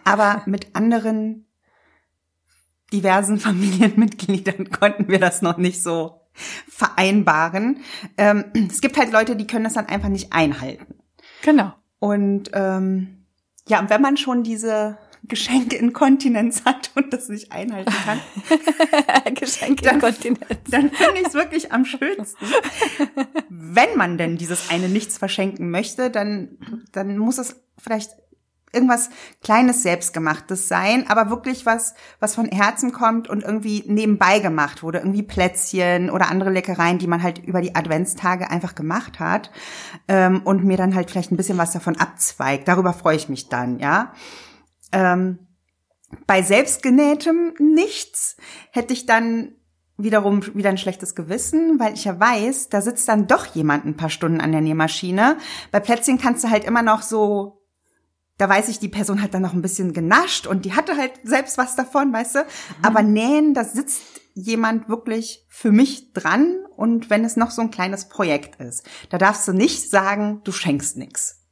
aber 0.05 0.43
mit 0.47 0.77
anderen 0.77 1.47
diversen 2.93 3.39
Familienmitgliedern 3.41 4.71
konnten 4.71 5.09
wir 5.09 5.19
das 5.19 5.41
noch 5.41 5.57
nicht 5.57 5.83
so 5.83 6.26
vereinbaren. 6.69 7.81
Ähm, 8.17 8.45
es 8.71 8.81
gibt 8.81 8.97
halt 8.97 9.13
Leute, 9.13 9.37
die 9.37 9.47
können 9.47 9.65
das 9.65 9.75
dann 9.75 9.87
einfach 9.87 10.09
nicht 10.09 10.33
einhalten. 10.33 10.95
Genau. 11.43 11.73
Und 11.99 12.51
ähm, 12.53 13.27
ja, 13.69 13.81
und 13.81 13.91
wenn 13.91 14.03
man 14.03 14.17
schon 14.17 14.43
diese 14.43 14.99
Geschenkinkontinenz 15.29 16.65
hat 16.65 16.91
und 16.95 17.13
das 17.13 17.29
nicht 17.29 17.53
einhalten 17.53 17.93
kann. 18.05 18.21
Geschenkinkontinenz. 19.35 20.41
Dann, 20.71 20.83
dann 20.83 20.91
finde 20.91 21.21
ich 21.21 21.27
es 21.27 21.35
wirklich 21.35 21.73
am 21.73 21.85
schönsten. 21.85 22.47
Wenn 23.49 23.97
man 23.97 24.19
denn 24.19 24.37
dieses 24.37 24.71
eine 24.71 24.89
Nichts 24.89 25.19
verschenken 25.19 25.71
möchte, 25.71 26.11
dann, 26.11 26.59
dann 26.93 27.19
muss 27.19 27.39
es 27.39 27.61
vielleicht 27.79 28.11
irgendwas 28.73 29.11
kleines 29.43 29.83
selbstgemachtes 29.83 30.69
sein, 30.69 31.07
aber 31.09 31.31
wirklich 31.31 31.67
was, 31.67 31.95
was 32.21 32.35
von 32.35 32.47
Herzen 32.47 32.93
kommt 32.93 33.29
und 33.29 33.43
irgendwie 33.43 33.85
nebenbei 33.87 34.39
gemacht 34.39 34.83
wurde, 34.83 34.99
irgendwie 34.99 35.23
Plätzchen 35.23 36.11
oder 36.11 36.31
andere 36.31 36.51
Leckereien, 36.51 36.99
die 36.99 37.07
man 37.07 37.23
halt 37.23 37.39
über 37.39 37.61
die 37.61 37.75
Adventstage 37.75 38.51
einfach 38.51 38.75
gemacht 38.75 39.19
hat 39.21 39.51
ähm, 40.09 40.43
und 40.45 40.65
mir 40.65 40.77
dann 40.77 40.95
halt 40.95 41.11
vielleicht 41.11 41.33
ein 41.33 41.37
bisschen 41.37 41.59
was 41.59 41.73
davon 41.73 41.97
abzweigt. 41.97 42.69
Darüber 42.69 42.93
freue 42.93 43.17
ich 43.17 43.29
mich 43.29 43.49
dann, 43.49 43.79
ja. 43.79 44.13
Ähm, 44.93 45.39
bei 46.27 46.43
selbstgenähtem 46.43 47.55
nichts 47.59 48.37
hätte 48.71 48.93
ich 48.93 49.07
dann 49.07 49.53
wiederum 49.99 50.43
wieder 50.55 50.69
ein 50.69 50.79
schlechtes 50.79 51.15
Gewissen, 51.15 51.81
weil 51.81 51.95
ich 51.95 52.05
ja 52.05 52.19
weiß, 52.21 52.69
da 52.69 52.81
sitzt 52.81 53.09
dann 53.09 53.27
doch 53.27 53.47
jemand 53.47 53.87
ein 53.87 53.97
paar 53.97 54.11
Stunden 54.11 54.41
an 54.41 54.53
der 54.53 54.61
Nähmaschine. 54.61 55.39
Bei 55.73 55.81
Plätzchen 55.81 56.19
kannst 56.19 56.45
du 56.45 56.51
halt 56.51 56.65
immer 56.65 56.83
noch 56.83 57.03
so, 57.03 57.56
da 58.39 58.49
weiß 58.49 58.69
ich, 58.69 58.79
die 58.79 58.89
Person 58.89 59.23
hat 59.23 59.35
dann 59.35 59.43
noch 59.43 59.55
ein 59.55 59.63
bisschen 59.63 59.93
genascht 59.93 60.47
und 60.47 60.65
die 60.65 60.75
hatte 60.75 60.97
halt 60.97 61.13
selbst 61.25 61.59
was 61.59 61.77
davon, 61.77 62.13
weißt 62.13 62.35
du. 62.35 62.39
Mhm. 62.41 62.85
Aber 62.85 63.03
nähen, 63.03 63.55
da 63.55 63.65
sitzt 63.65 64.03
jemand 64.35 64.89
wirklich 64.89 65.45
für 65.49 65.73
mich 65.73 66.13
dran 66.13 66.59
und 66.77 67.09
wenn 67.09 67.25
es 67.25 67.37
noch 67.37 67.51
so 67.51 67.63
ein 67.63 67.71
kleines 67.71 68.09
Projekt 68.09 68.61
ist, 68.61 68.87
da 69.09 69.17
darfst 69.17 69.49
du 69.49 69.53
nicht 69.53 69.91
sagen, 69.91 70.43
du 70.45 70.53
schenkst 70.53 70.97
nix. 70.97 71.43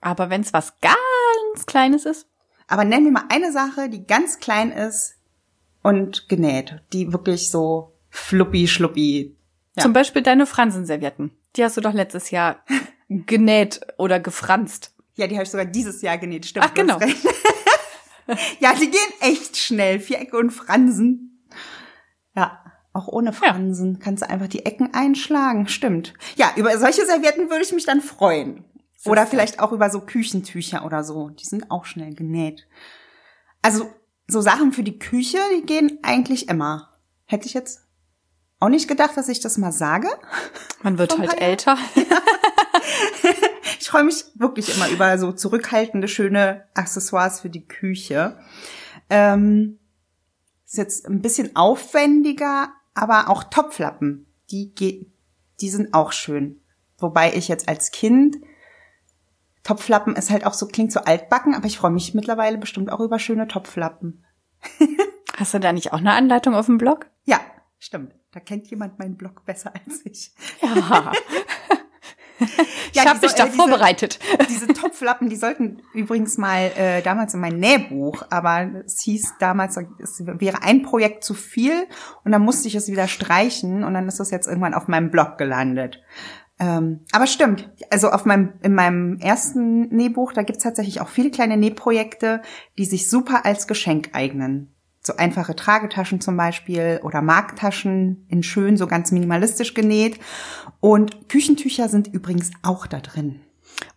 Aber 0.00 0.28
wenn 0.30 0.40
es 0.40 0.52
was 0.52 0.74
ganz 0.80 1.66
Kleines 1.66 2.04
ist? 2.04 2.26
Aber 2.66 2.84
nenn 2.84 3.04
mir 3.04 3.12
mal 3.12 3.24
eine 3.28 3.52
Sache, 3.52 3.88
die 3.88 4.06
ganz 4.06 4.38
klein 4.38 4.72
ist 4.72 5.16
und 5.82 6.28
genäht, 6.28 6.82
die 6.92 7.12
wirklich 7.12 7.50
so 7.50 7.92
fluppi, 8.10 8.66
schluppi. 8.66 9.36
Ja. 9.76 9.82
Zum 9.82 9.92
Beispiel 9.92 10.22
deine 10.22 10.46
Fransenservietten. 10.46 11.30
Die 11.56 11.64
hast 11.64 11.76
du 11.76 11.80
doch 11.80 11.92
letztes 11.92 12.30
Jahr 12.30 12.64
genäht 13.08 13.80
oder 13.98 14.18
gefranst. 14.18 14.93
Ja, 15.14 15.26
die 15.26 15.34
habe 15.34 15.44
ich 15.44 15.50
sogar 15.50 15.66
dieses 15.66 16.02
Jahr 16.02 16.18
genäht, 16.18 16.46
stimmt. 16.46 16.66
Ach, 16.68 16.74
genau. 16.74 16.98
ja, 18.58 18.74
die 18.74 18.90
gehen 18.90 19.12
echt 19.20 19.56
schnell. 19.56 20.00
Vierecke 20.00 20.36
und 20.36 20.50
Fransen. 20.50 21.46
Ja, 22.34 22.64
auch 22.92 23.08
ohne 23.08 23.32
Fransen 23.32 23.94
ja. 23.94 24.00
kannst 24.02 24.22
du 24.22 24.30
einfach 24.30 24.48
die 24.48 24.64
Ecken 24.66 24.92
einschlagen. 24.94 25.68
Stimmt. 25.68 26.14
Ja, 26.36 26.52
über 26.56 26.76
solche 26.78 27.06
Servietten 27.06 27.50
würde 27.50 27.64
ich 27.64 27.72
mich 27.72 27.86
dann 27.86 28.00
freuen. 28.00 28.64
Oder 29.06 29.26
vielleicht 29.26 29.60
auch 29.60 29.72
über 29.72 29.90
so 29.90 30.00
Küchentücher 30.00 30.84
oder 30.84 31.04
so. 31.04 31.28
Die 31.28 31.44
sind 31.44 31.70
auch 31.70 31.84
schnell 31.84 32.14
genäht. 32.14 32.66
Also 33.60 33.90
so 34.26 34.40
Sachen 34.40 34.72
für 34.72 34.82
die 34.82 34.98
Küche, 34.98 35.38
die 35.56 35.66
gehen 35.66 35.98
eigentlich 36.02 36.48
immer. 36.48 36.90
Hätte 37.26 37.46
ich 37.46 37.54
jetzt 37.54 37.82
auch 38.60 38.68
nicht 38.68 38.88
gedacht, 38.88 39.16
dass 39.16 39.28
ich 39.28 39.40
das 39.40 39.58
mal 39.58 39.72
sage. 39.72 40.08
Man 40.82 40.96
wird 40.96 41.18
halt 41.18 41.38
älter. 41.40 41.76
ich 41.94 42.06
freue 43.94 44.04
mich 44.04 44.24
wirklich 44.34 44.74
immer 44.74 44.88
über 44.88 45.16
so 45.18 45.30
zurückhaltende, 45.30 46.08
schöne 46.08 46.66
Accessoires 46.74 47.38
für 47.38 47.48
die 47.48 47.64
Küche. 47.64 48.36
Ähm, 49.08 49.78
ist 50.66 50.78
jetzt 50.78 51.06
ein 51.06 51.22
bisschen 51.22 51.54
aufwendiger, 51.54 52.72
aber 52.94 53.30
auch 53.30 53.44
Topflappen, 53.44 54.26
die, 54.50 54.74
die 55.60 55.70
sind 55.70 55.94
auch 55.94 56.10
schön. 56.10 56.60
Wobei 56.98 57.34
ich 57.34 57.46
jetzt 57.46 57.68
als 57.68 57.92
Kind 57.92 58.38
Topflappen 59.62 60.16
ist 60.16 60.30
halt 60.30 60.44
auch 60.44 60.54
so, 60.54 60.66
klingt 60.66 60.90
so 60.90 61.00
altbacken, 61.00 61.54
aber 61.54 61.66
ich 61.66 61.78
freue 61.78 61.92
mich 61.92 62.14
mittlerweile 62.14 62.58
bestimmt 62.58 62.90
auch 62.90 62.98
über 63.00 63.20
schöne 63.20 63.46
Topflappen. 63.46 64.24
Hast 65.36 65.54
du 65.54 65.60
da 65.60 65.72
nicht 65.72 65.92
auch 65.92 65.98
eine 65.98 66.14
Anleitung 66.14 66.56
auf 66.56 66.66
dem 66.66 66.78
Blog? 66.78 67.06
Ja, 67.26 67.40
stimmt. 67.78 68.12
Da 68.32 68.40
kennt 68.40 68.66
jemand 68.66 68.98
meinen 68.98 69.16
Blog 69.16 69.44
besser 69.44 69.72
als 69.72 70.04
ich. 70.04 70.34
Ja. 70.60 71.12
ich 72.40 72.96
ja, 72.96 73.04
habe 73.06 73.20
mich 73.20 73.32
da 73.32 73.46
äh, 73.46 73.50
vorbereitet. 73.50 74.18
Diese 74.48 74.66
Topflappen, 74.68 75.28
die 75.28 75.36
sollten 75.36 75.82
übrigens 75.92 76.36
mal 76.38 76.72
äh, 76.76 77.02
damals 77.02 77.34
in 77.34 77.40
mein 77.40 77.58
Nähbuch, 77.58 78.24
aber 78.30 78.82
es 78.84 79.02
hieß 79.02 79.34
damals, 79.38 79.78
es 79.98 80.22
wäre 80.24 80.62
ein 80.62 80.82
Projekt 80.82 81.24
zu 81.24 81.34
viel 81.34 81.86
und 82.24 82.32
dann 82.32 82.42
musste 82.42 82.68
ich 82.68 82.74
es 82.74 82.88
wieder 82.88 83.08
streichen 83.08 83.84
und 83.84 83.94
dann 83.94 84.08
ist 84.08 84.20
das 84.20 84.30
jetzt 84.30 84.46
irgendwann 84.46 84.74
auf 84.74 84.88
meinem 84.88 85.10
Blog 85.10 85.38
gelandet. 85.38 86.02
Ähm, 86.60 87.00
aber 87.12 87.26
stimmt, 87.26 87.70
also 87.90 88.10
auf 88.10 88.24
meinem, 88.24 88.52
in 88.62 88.74
meinem 88.74 89.18
ersten 89.18 89.88
Nähbuch, 89.88 90.32
da 90.32 90.42
gibt's 90.42 90.62
tatsächlich 90.62 91.00
auch 91.00 91.08
viele 91.08 91.30
kleine 91.30 91.56
Nähprojekte, 91.56 92.42
die 92.78 92.84
sich 92.84 93.10
super 93.10 93.44
als 93.44 93.66
Geschenk 93.66 94.10
eignen. 94.12 94.73
So 95.06 95.16
einfache 95.16 95.54
Tragetaschen 95.54 96.20
zum 96.20 96.36
Beispiel 96.36 97.00
oder 97.02 97.20
Marktaschen 97.20 98.24
in 98.28 98.42
schön, 98.42 98.76
so 98.76 98.86
ganz 98.86 99.12
minimalistisch 99.12 99.74
genäht. 99.74 100.18
Und 100.80 101.28
Küchentücher 101.28 101.88
sind 101.88 102.08
übrigens 102.08 102.50
auch 102.62 102.86
da 102.86 103.00
drin. 103.00 103.40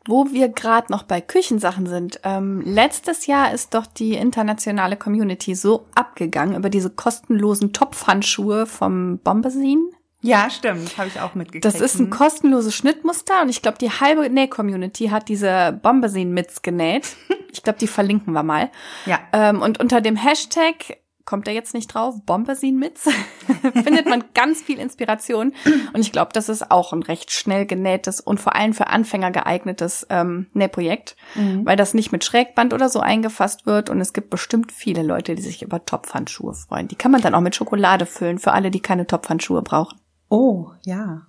Wo 0.06 0.28
wir 0.32 0.50
gerade 0.50 0.92
noch 0.92 1.04
bei 1.04 1.22
Küchensachen 1.22 1.86
sind. 1.86 2.20
Ähm, 2.24 2.62
letztes 2.62 3.26
Jahr 3.26 3.54
ist 3.54 3.74
doch 3.74 3.86
die 3.86 4.16
internationale 4.16 4.98
Community 4.98 5.56
so 5.56 5.86
abgegangen 5.96 6.56
über 6.56 6.70
diese 6.70 6.90
kostenlosen 6.90 7.74
Topfhandschuhe 7.74 8.66
vom 8.66 9.20
Bombazine. 9.20 9.84
Ja, 10.28 10.50
stimmt, 10.50 10.98
habe 10.98 11.08
ich 11.08 11.20
auch 11.22 11.36
mitgekriegt. 11.36 11.66
Das 11.66 11.80
ist 11.80 12.00
ein 12.00 12.08
mhm. 12.08 12.10
kostenloses 12.12 12.76
Schnittmuster 12.76 13.42
und 13.42 13.50
ich 13.50 13.62
glaube, 13.62 13.78
die 13.78 13.90
halbe 13.90 14.30
Näh-Community 14.30 15.08
hat 15.08 15.30
diese 15.30 15.80
Bombazine-Mits 15.82 16.62
genäht. 16.62 17.16
Ich 17.50 17.64
glaube, 17.64 17.80
die 17.80 17.88
verlinken 17.88 18.34
wir 18.34 18.44
mal. 18.44 18.70
Ja. 19.08 19.20
Ähm, 19.34 19.64
und 19.64 19.80
unter 19.80 20.00
dem 20.00 20.16
Hashtag 20.16 21.00
kommt 21.28 21.48
er 21.48 21.54
jetzt 21.54 21.74
nicht 21.74 21.88
drauf, 21.88 22.16
Bombazine-Mits, 22.26 23.10
findet 23.74 24.08
man 24.08 24.24
ganz 24.34 24.62
viel 24.62 24.80
Inspiration. 24.80 25.54
Und 25.94 26.02
ich 26.02 26.12
glaube, 26.12 26.32
das 26.34 26.50
ist 26.50 26.72
auch 26.72 26.94
ein 26.94 27.04
recht 27.04 27.32
schnell 27.32 27.66
genähtes 27.66 28.20
und 28.20 28.40
vor 28.40 28.56
allem 28.56 28.74
für 28.74 28.88
Anfänger 28.88 29.32
geeignetes 29.32 30.08
ähm, 30.10 30.48
Nähprojekt, 30.54 31.16
mhm. 31.36 31.66
weil 31.66 31.76
das 31.76 31.94
nicht 31.94 32.12
mit 32.12 32.24
Schrägband 32.24 32.74
oder 32.74 32.90
so 32.90 33.00
eingefasst 33.00 33.66
wird. 33.66 33.90
Und 33.90 34.02
es 34.02 34.14
gibt 34.14 34.30
bestimmt 34.30 34.72
viele 34.72 35.04
Leute, 35.04 35.36
die 35.36 35.42
sich 35.42 35.62
über 35.62 35.84
Topfhandschuhe 35.84 36.54
freuen. 36.54 36.88
Die 36.88 36.96
kann 36.96 37.12
man 37.12 37.22
dann 37.22 37.36
auch 37.36 37.42
mit 37.42 37.56
Schokolade 37.56 38.06
füllen, 38.06 38.40
für 38.40 38.54
alle, 38.54 38.72
die 38.72 38.82
keine 38.82 39.08
Topfhandschuhe 39.08 39.62
brauchen. 39.62 40.00
Oh, 40.30 40.72
ja. 40.84 41.28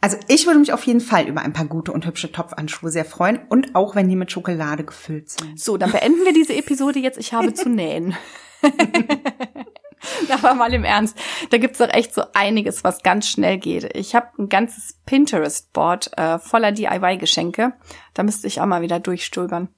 Also 0.00 0.16
ich 0.28 0.46
würde 0.46 0.58
mich 0.58 0.72
auf 0.72 0.84
jeden 0.84 1.00
Fall 1.00 1.28
über 1.28 1.42
ein 1.42 1.52
paar 1.52 1.66
gute 1.66 1.92
und 1.92 2.06
hübsche 2.06 2.32
Topfanschuhe 2.32 2.90
sehr 2.90 3.04
freuen 3.04 3.38
und 3.48 3.74
auch 3.74 3.94
wenn 3.94 4.08
die 4.08 4.16
mit 4.16 4.32
Schokolade 4.32 4.84
gefüllt 4.84 5.30
sind. 5.30 5.60
So, 5.60 5.76
dann 5.76 5.92
beenden 5.92 6.24
wir 6.24 6.32
diese 6.32 6.56
Episode 6.56 6.98
jetzt. 6.98 7.18
Ich 7.18 7.32
habe 7.32 7.54
zu 7.54 7.68
nähen. 7.68 8.16
Aber 10.28 10.54
mal 10.54 10.72
im 10.74 10.84
Ernst, 10.84 11.16
da 11.50 11.58
gibt's 11.58 11.78
doch 11.78 11.88
echt 11.88 12.14
so 12.14 12.22
einiges, 12.34 12.82
was 12.82 13.02
ganz 13.02 13.28
schnell 13.28 13.58
geht. 13.58 13.96
Ich 13.96 14.14
habe 14.14 14.28
ein 14.38 14.48
ganzes 14.48 14.98
Pinterest-Board 15.06 16.18
äh, 16.18 16.38
voller 16.38 16.72
DIY-Geschenke. 16.72 17.74
Da 18.14 18.22
müsste 18.22 18.46
ich 18.46 18.60
auch 18.60 18.66
mal 18.66 18.82
wieder 18.82 18.98
durchstöbern. 18.98 19.68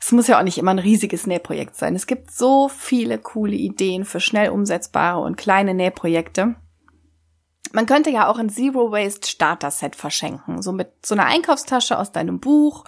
Es 0.00 0.10
muss 0.10 0.26
ja 0.26 0.38
auch 0.38 0.42
nicht 0.42 0.58
immer 0.58 0.72
ein 0.72 0.78
riesiges 0.78 1.26
Nähprojekt 1.26 1.76
sein. 1.76 1.94
Es 1.94 2.06
gibt 2.06 2.30
so 2.30 2.68
viele 2.68 3.18
coole 3.18 3.54
Ideen 3.54 4.04
für 4.04 4.20
schnell 4.20 4.50
umsetzbare 4.50 5.20
und 5.20 5.36
kleine 5.36 5.74
Nähprojekte. 5.74 6.56
Man 7.72 7.86
könnte 7.86 8.10
ja 8.10 8.28
auch 8.28 8.38
ein 8.38 8.50
Zero 8.50 8.92
Waste 8.92 9.28
Starter 9.28 9.70
Set 9.70 9.96
verschenken, 9.96 10.62
so 10.62 10.72
mit 10.72 10.90
so 11.04 11.14
einer 11.14 11.26
Einkaufstasche 11.26 11.98
aus 11.98 12.12
deinem 12.12 12.40
Buch 12.40 12.84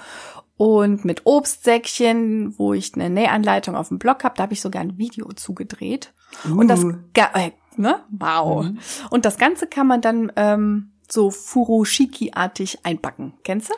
und 0.56 1.04
mit 1.04 1.22
Obstsäckchen, 1.24 2.58
wo 2.58 2.74
ich 2.74 2.94
eine 2.94 3.10
Nähanleitung 3.10 3.74
auf 3.74 3.88
dem 3.88 3.98
Blog 3.98 4.24
habe. 4.24 4.34
Da 4.36 4.44
habe 4.44 4.52
ich 4.52 4.60
sogar 4.60 4.82
ein 4.82 4.98
Video 4.98 5.32
zugedreht. 5.32 6.12
Uh. 6.48 6.60
Und 6.60 6.68
das, 6.68 6.84
äh, 6.84 7.50
ne? 7.76 8.04
Wow. 8.10 8.64
Mhm. 8.64 8.78
Und 9.10 9.24
das 9.24 9.38
Ganze 9.38 9.66
kann 9.66 9.86
man 9.86 10.00
dann 10.00 10.32
ähm, 10.36 10.92
so 11.10 11.30
Furoshiki-artig 11.30 12.84
einpacken. 12.84 13.34
Kennst 13.42 13.70
du? 13.70 13.74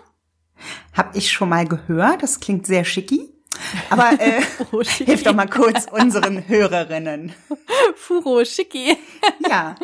Hab 0.93 1.17
ich 1.17 1.31
schon 1.31 1.49
mal 1.49 1.67
gehört. 1.67 2.23
Das 2.23 2.41
klingt 2.41 2.67
sehr 2.67 2.85
schicki. 2.85 3.36
Aber 3.91 4.13
äh, 4.21 4.43
hilf 4.85 5.23
doch 5.23 5.35
mal 5.35 5.49
kurz 5.49 5.87
unseren 5.91 6.47
Hörerinnen. 6.49 7.33
Furoshiki. 7.95 8.97
Ja. 9.49 9.75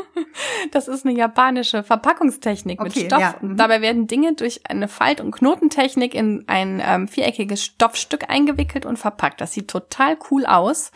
Das 0.71 0.89
ist 0.89 1.05
eine 1.05 1.15
japanische 1.17 1.83
Verpackungstechnik 1.83 2.81
okay, 2.81 2.89
mit 2.95 3.07
Stoff. 3.07 3.21
Ja. 3.21 3.35
Mhm. 3.41 3.57
dabei 3.57 3.81
werden 3.81 4.07
Dinge 4.07 4.35
durch 4.35 4.61
eine 4.69 4.89
Falt- 4.89 5.21
und 5.21 5.33
Knotentechnik 5.33 6.15
in 6.15 6.45
ein 6.47 6.83
ähm, 6.85 7.09
viereckiges 7.09 7.65
Stoffstück 7.65 8.29
eingewickelt 8.29 8.87
und 8.87 8.99
verpackt. 8.99 9.41
Das 9.41 9.53
sieht 9.53 9.69
total 9.69 10.17
cool 10.31 10.47
aus. 10.47 10.91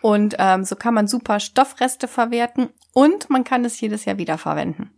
Und 0.00 0.36
ähm, 0.38 0.64
so 0.64 0.76
kann 0.76 0.94
man 0.94 1.06
super 1.06 1.40
Stoffreste 1.40 2.08
verwerten 2.08 2.68
und 2.92 3.30
man 3.30 3.44
kann 3.44 3.64
es 3.64 3.80
jedes 3.80 4.04
Jahr 4.04 4.18
wieder 4.18 4.38
verwenden. 4.38 4.90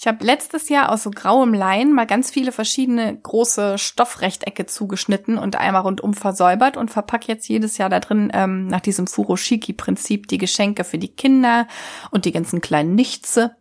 Ich 0.00 0.06
habe 0.06 0.24
letztes 0.24 0.68
Jahr 0.68 0.92
aus 0.92 1.02
so 1.02 1.10
grauem 1.10 1.52
Lein 1.52 1.92
mal 1.92 2.06
ganz 2.06 2.30
viele 2.30 2.52
verschiedene 2.52 3.18
große 3.18 3.78
Stoffrechtecke 3.78 4.64
zugeschnitten 4.64 5.36
und 5.38 5.56
einmal 5.56 5.82
rundum 5.82 6.14
versäubert 6.14 6.76
und 6.76 6.88
verpacke 6.88 7.26
jetzt 7.26 7.48
jedes 7.48 7.78
Jahr 7.78 7.88
da 7.88 7.98
drin 7.98 8.30
ähm, 8.32 8.68
nach 8.68 8.78
diesem 8.78 9.08
Furoshiki-Prinzip 9.08 10.28
die 10.28 10.38
Geschenke 10.38 10.84
für 10.84 10.98
die 10.98 11.08
Kinder 11.08 11.66
und 12.12 12.26
die 12.26 12.32
ganzen 12.32 12.60
kleinen 12.60 12.94
Nichtse. 12.94 13.56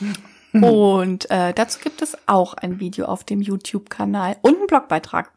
Und 0.52 1.28
äh, 1.32 1.52
dazu 1.52 1.80
gibt 1.80 2.00
es 2.00 2.16
auch 2.28 2.54
ein 2.54 2.78
Video 2.78 3.06
auf 3.06 3.24
dem 3.24 3.42
YouTube-Kanal 3.42 4.36
und 4.42 4.56
einen 4.56 4.68
Blogbeitrag. 4.68 5.32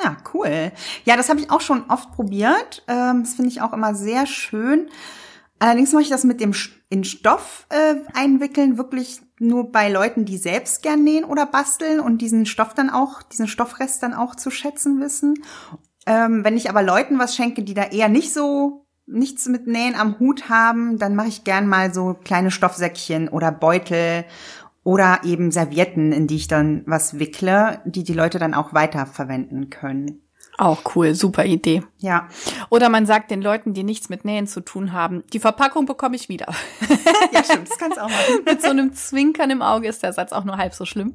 Ja, 0.00 0.18
cool. 0.32 0.70
Ja, 1.04 1.16
das 1.16 1.28
habe 1.28 1.40
ich 1.40 1.50
auch 1.50 1.60
schon 1.60 1.82
oft 1.90 2.12
probiert. 2.12 2.84
Ähm, 2.86 3.24
das 3.24 3.34
finde 3.34 3.50
ich 3.50 3.60
auch 3.60 3.72
immer 3.72 3.96
sehr 3.96 4.26
schön. 4.26 4.88
Allerdings 5.58 5.92
mache 5.92 6.04
ich 6.04 6.10
das 6.10 6.22
mit 6.22 6.40
dem 6.40 6.54
in 6.90 7.02
Stoff 7.02 7.66
äh, 7.70 7.96
einwickeln 8.14 8.78
wirklich 8.78 9.20
nur 9.40 9.72
bei 9.72 9.90
Leuten, 9.90 10.24
die 10.24 10.36
selbst 10.36 10.82
gern 10.82 11.02
nähen 11.02 11.24
oder 11.24 11.46
basteln 11.46 11.98
und 11.98 12.18
diesen 12.18 12.46
Stoff 12.46 12.74
dann 12.74 12.90
auch, 12.90 13.22
diesen 13.22 13.48
Stoffrest 13.48 14.02
dann 14.02 14.14
auch 14.14 14.34
zu 14.34 14.50
schätzen 14.50 15.00
wissen. 15.00 15.42
Ähm, 16.06 16.44
wenn 16.44 16.56
ich 16.56 16.68
aber 16.68 16.82
Leuten 16.82 17.18
was 17.18 17.34
schenke, 17.34 17.62
die 17.62 17.74
da 17.74 17.84
eher 17.84 18.08
nicht 18.08 18.32
so 18.32 18.86
nichts 19.06 19.46
mit 19.46 19.66
Nähen 19.66 19.94
am 19.94 20.18
Hut 20.18 20.48
haben, 20.48 20.98
dann 20.98 21.16
mache 21.16 21.28
ich 21.28 21.44
gern 21.44 21.66
mal 21.66 21.92
so 21.92 22.16
kleine 22.22 22.50
Stoffsäckchen 22.50 23.28
oder 23.28 23.50
Beutel 23.50 24.24
oder 24.84 25.20
eben 25.24 25.50
Servietten, 25.50 26.12
in 26.12 26.26
die 26.26 26.36
ich 26.36 26.48
dann 26.48 26.82
was 26.86 27.18
wickle, 27.18 27.80
die 27.84 28.04
die 28.04 28.14
Leute 28.14 28.38
dann 28.38 28.54
auch 28.54 28.72
weiterverwenden 28.72 29.70
können. 29.70 30.22
Auch 30.60 30.94
cool, 30.94 31.14
super 31.14 31.46
Idee. 31.46 31.82
Ja. 32.00 32.28
Oder 32.68 32.90
man 32.90 33.06
sagt 33.06 33.30
den 33.30 33.40
Leuten, 33.40 33.72
die 33.72 33.82
nichts 33.82 34.10
mit 34.10 34.26
Nähen 34.26 34.46
zu 34.46 34.60
tun 34.60 34.92
haben, 34.92 35.22
die 35.32 35.40
Verpackung 35.40 35.86
bekomme 35.86 36.16
ich 36.16 36.28
wieder. 36.28 36.48
ja, 37.32 37.42
stimmt, 37.42 37.70
das 37.70 37.78
kannst 37.78 37.96
du 37.96 38.02
auch 38.04 38.10
machen. 38.10 38.44
mit 38.44 38.60
so 38.60 38.68
einem 38.68 38.92
Zwinkern 38.92 39.48
im 39.48 39.62
Auge 39.62 39.88
ist 39.88 40.02
der 40.02 40.12
Satz 40.12 40.32
auch 40.32 40.44
nur 40.44 40.58
halb 40.58 40.74
so 40.74 40.84
schlimm. 40.84 41.14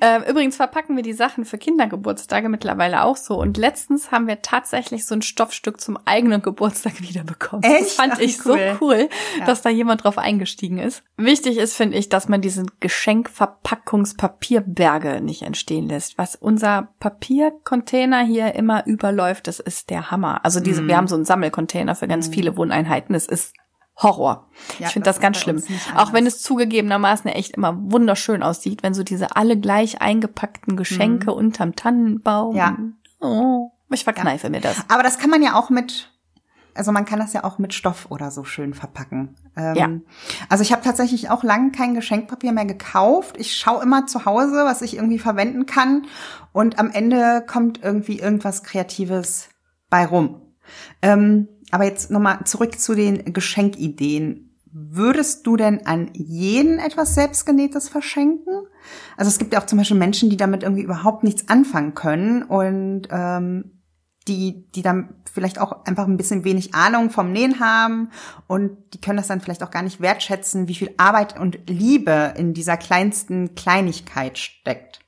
Äh, 0.00 0.28
übrigens 0.30 0.56
verpacken 0.56 0.96
wir 0.96 1.02
die 1.02 1.12
Sachen 1.12 1.44
für 1.44 1.58
Kindergeburtstage 1.58 2.48
mittlerweile 2.48 3.02
auch 3.04 3.16
so. 3.16 3.38
Und 3.40 3.56
letztens 3.56 4.10
haben 4.10 4.26
wir 4.26 4.42
tatsächlich 4.42 5.06
so 5.06 5.14
ein 5.14 5.22
Stoffstück 5.22 5.80
zum 5.80 5.98
eigenen 6.04 6.42
Geburtstag 6.42 7.00
wiederbekommen. 7.00 7.62
Echt? 7.62 7.80
Das 7.82 7.92
fand 7.94 8.14
Ach, 8.16 8.20
ich 8.20 8.44
cool. 8.46 8.76
so 8.80 8.86
cool, 8.86 9.08
Ja. 9.38 9.46
dass 9.46 9.62
da 9.62 9.70
jemand 9.70 10.04
drauf 10.04 10.18
eingestiegen 10.18 10.78
ist. 10.78 11.02
Wichtig 11.16 11.58
ist, 11.58 11.74
finde 11.74 11.96
ich, 11.98 12.08
dass 12.08 12.28
man 12.28 12.40
diesen 12.40 12.70
Geschenkverpackungspapierberge 12.80 15.20
nicht 15.20 15.42
entstehen 15.42 15.88
lässt. 15.88 16.18
Was 16.18 16.36
unser 16.36 16.88
Papiercontainer 17.00 18.24
hier 18.24 18.54
immer 18.54 18.86
überläuft, 18.86 19.46
das 19.46 19.60
ist 19.60 19.90
der 19.90 20.10
Hammer. 20.10 20.44
Also 20.44 20.60
diese, 20.60 20.82
Mhm. 20.82 20.88
wir 20.88 20.96
haben 20.96 21.08
so 21.08 21.14
einen 21.14 21.24
Sammelcontainer 21.24 21.94
für 21.94 22.08
ganz 22.08 22.28
viele 22.28 22.56
Wohneinheiten. 22.56 23.14
Es 23.14 23.26
ist 23.26 23.54
Horror. 23.98 24.48
Ja, 24.78 24.86
ich 24.88 24.92
finde 24.92 25.06
das 25.06 25.16
das, 25.16 25.22
ganz 25.22 25.38
schlimm. 25.38 25.62
Auch 25.96 26.12
wenn 26.12 26.26
es 26.26 26.42
zugegebenermaßen 26.42 27.30
echt 27.30 27.56
immer 27.56 27.74
wunderschön 27.90 28.42
aussieht, 28.42 28.82
wenn 28.82 28.92
so 28.92 29.02
diese 29.02 29.36
alle 29.36 29.58
gleich 29.58 30.02
eingepackten 30.02 30.76
Geschenke 30.76 31.32
unterm 31.32 31.74
Tannenbaum. 31.76 32.52
Mhm. 32.52 32.58
Ja. 32.58 32.76
Oh, 33.20 33.70
ich 33.90 34.04
verkneife 34.04 34.50
mir 34.50 34.60
das. 34.60 34.84
Aber 34.88 35.02
das 35.02 35.18
kann 35.18 35.30
man 35.30 35.42
ja 35.42 35.54
auch 35.54 35.70
mit, 35.70 36.12
also 36.74 36.92
man 36.92 37.06
kann 37.06 37.18
das 37.18 37.32
ja 37.32 37.44
auch 37.44 37.56
mit 37.58 37.72
Stoff 37.72 38.06
oder 38.10 38.30
so 38.30 38.44
schön 38.44 38.74
verpacken. 38.74 39.34
Ähm, 39.56 39.74
Ja. 39.74 39.88
Also 40.50 40.62
ich 40.62 40.72
habe 40.72 40.82
tatsächlich 40.82 41.30
auch 41.30 41.42
lange 41.42 41.70
kein 41.70 41.94
Geschenkpapier 41.94 42.52
mehr 42.52 42.66
gekauft. 42.66 43.36
Ich 43.38 43.56
schaue 43.56 43.82
immer 43.82 44.06
zu 44.06 44.26
Hause, 44.26 44.64
was 44.66 44.82
ich 44.82 44.96
irgendwie 44.96 45.18
verwenden 45.18 45.64
kann. 45.64 46.06
Und 46.52 46.78
am 46.78 46.90
Ende 46.90 47.42
kommt 47.46 47.82
irgendwie 47.82 48.18
irgendwas 48.18 48.62
Kreatives 48.62 49.48
bei 49.88 50.04
rum. 50.04 50.42
Ähm, 51.00 51.48
aber 51.70 51.84
jetzt 51.84 52.10
nochmal 52.10 52.44
zurück 52.44 52.78
zu 52.78 52.94
den 52.94 53.32
Geschenkideen. 53.32 54.56
Würdest 54.72 55.46
du 55.46 55.56
denn 55.56 55.86
an 55.86 56.10
jeden 56.12 56.78
etwas 56.78 57.14
selbstgenähtes 57.14 57.88
verschenken? 57.88 58.66
Also 59.16 59.30
es 59.30 59.38
gibt 59.38 59.52
ja 59.52 59.60
auch 59.60 59.66
zum 59.66 59.78
Beispiel 59.78 59.96
Menschen, 59.96 60.28
die 60.28 60.36
damit 60.36 60.62
irgendwie 60.62 60.82
überhaupt 60.82 61.24
nichts 61.24 61.48
anfangen 61.48 61.94
können 61.94 62.42
und 62.42 63.08
ähm, 63.10 63.76
die, 64.28 64.68
die 64.72 64.82
dann 64.82 65.14
vielleicht 65.32 65.60
auch 65.60 65.84
einfach 65.84 66.06
ein 66.06 66.16
bisschen 66.16 66.44
wenig 66.44 66.74
Ahnung 66.74 67.10
vom 67.10 67.32
Nähen 67.32 67.60
haben 67.60 68.10
und 68.46 68.76
die 68.92 69.00
können 69.00 69.16
das 69.16 69.28
dann 69.28 69.40
vielleicht 69.40 69.62
auch 69.62 69.70
gar 69.70 69.82
nicht 69.82 70.00
wertschätzen, 70.00 70.68
wie 70.68 70.74
viel 70.74 70.92
Arbeit 70.96 71.38
und 71.38 71.58
Liebe 71.68 72.34
in 72.36 72.52
dieser 72.52 72.76
kleinsten 72.76 73.54
Kleinigkeit 73.54 74.36
steckt. 74.38 75.00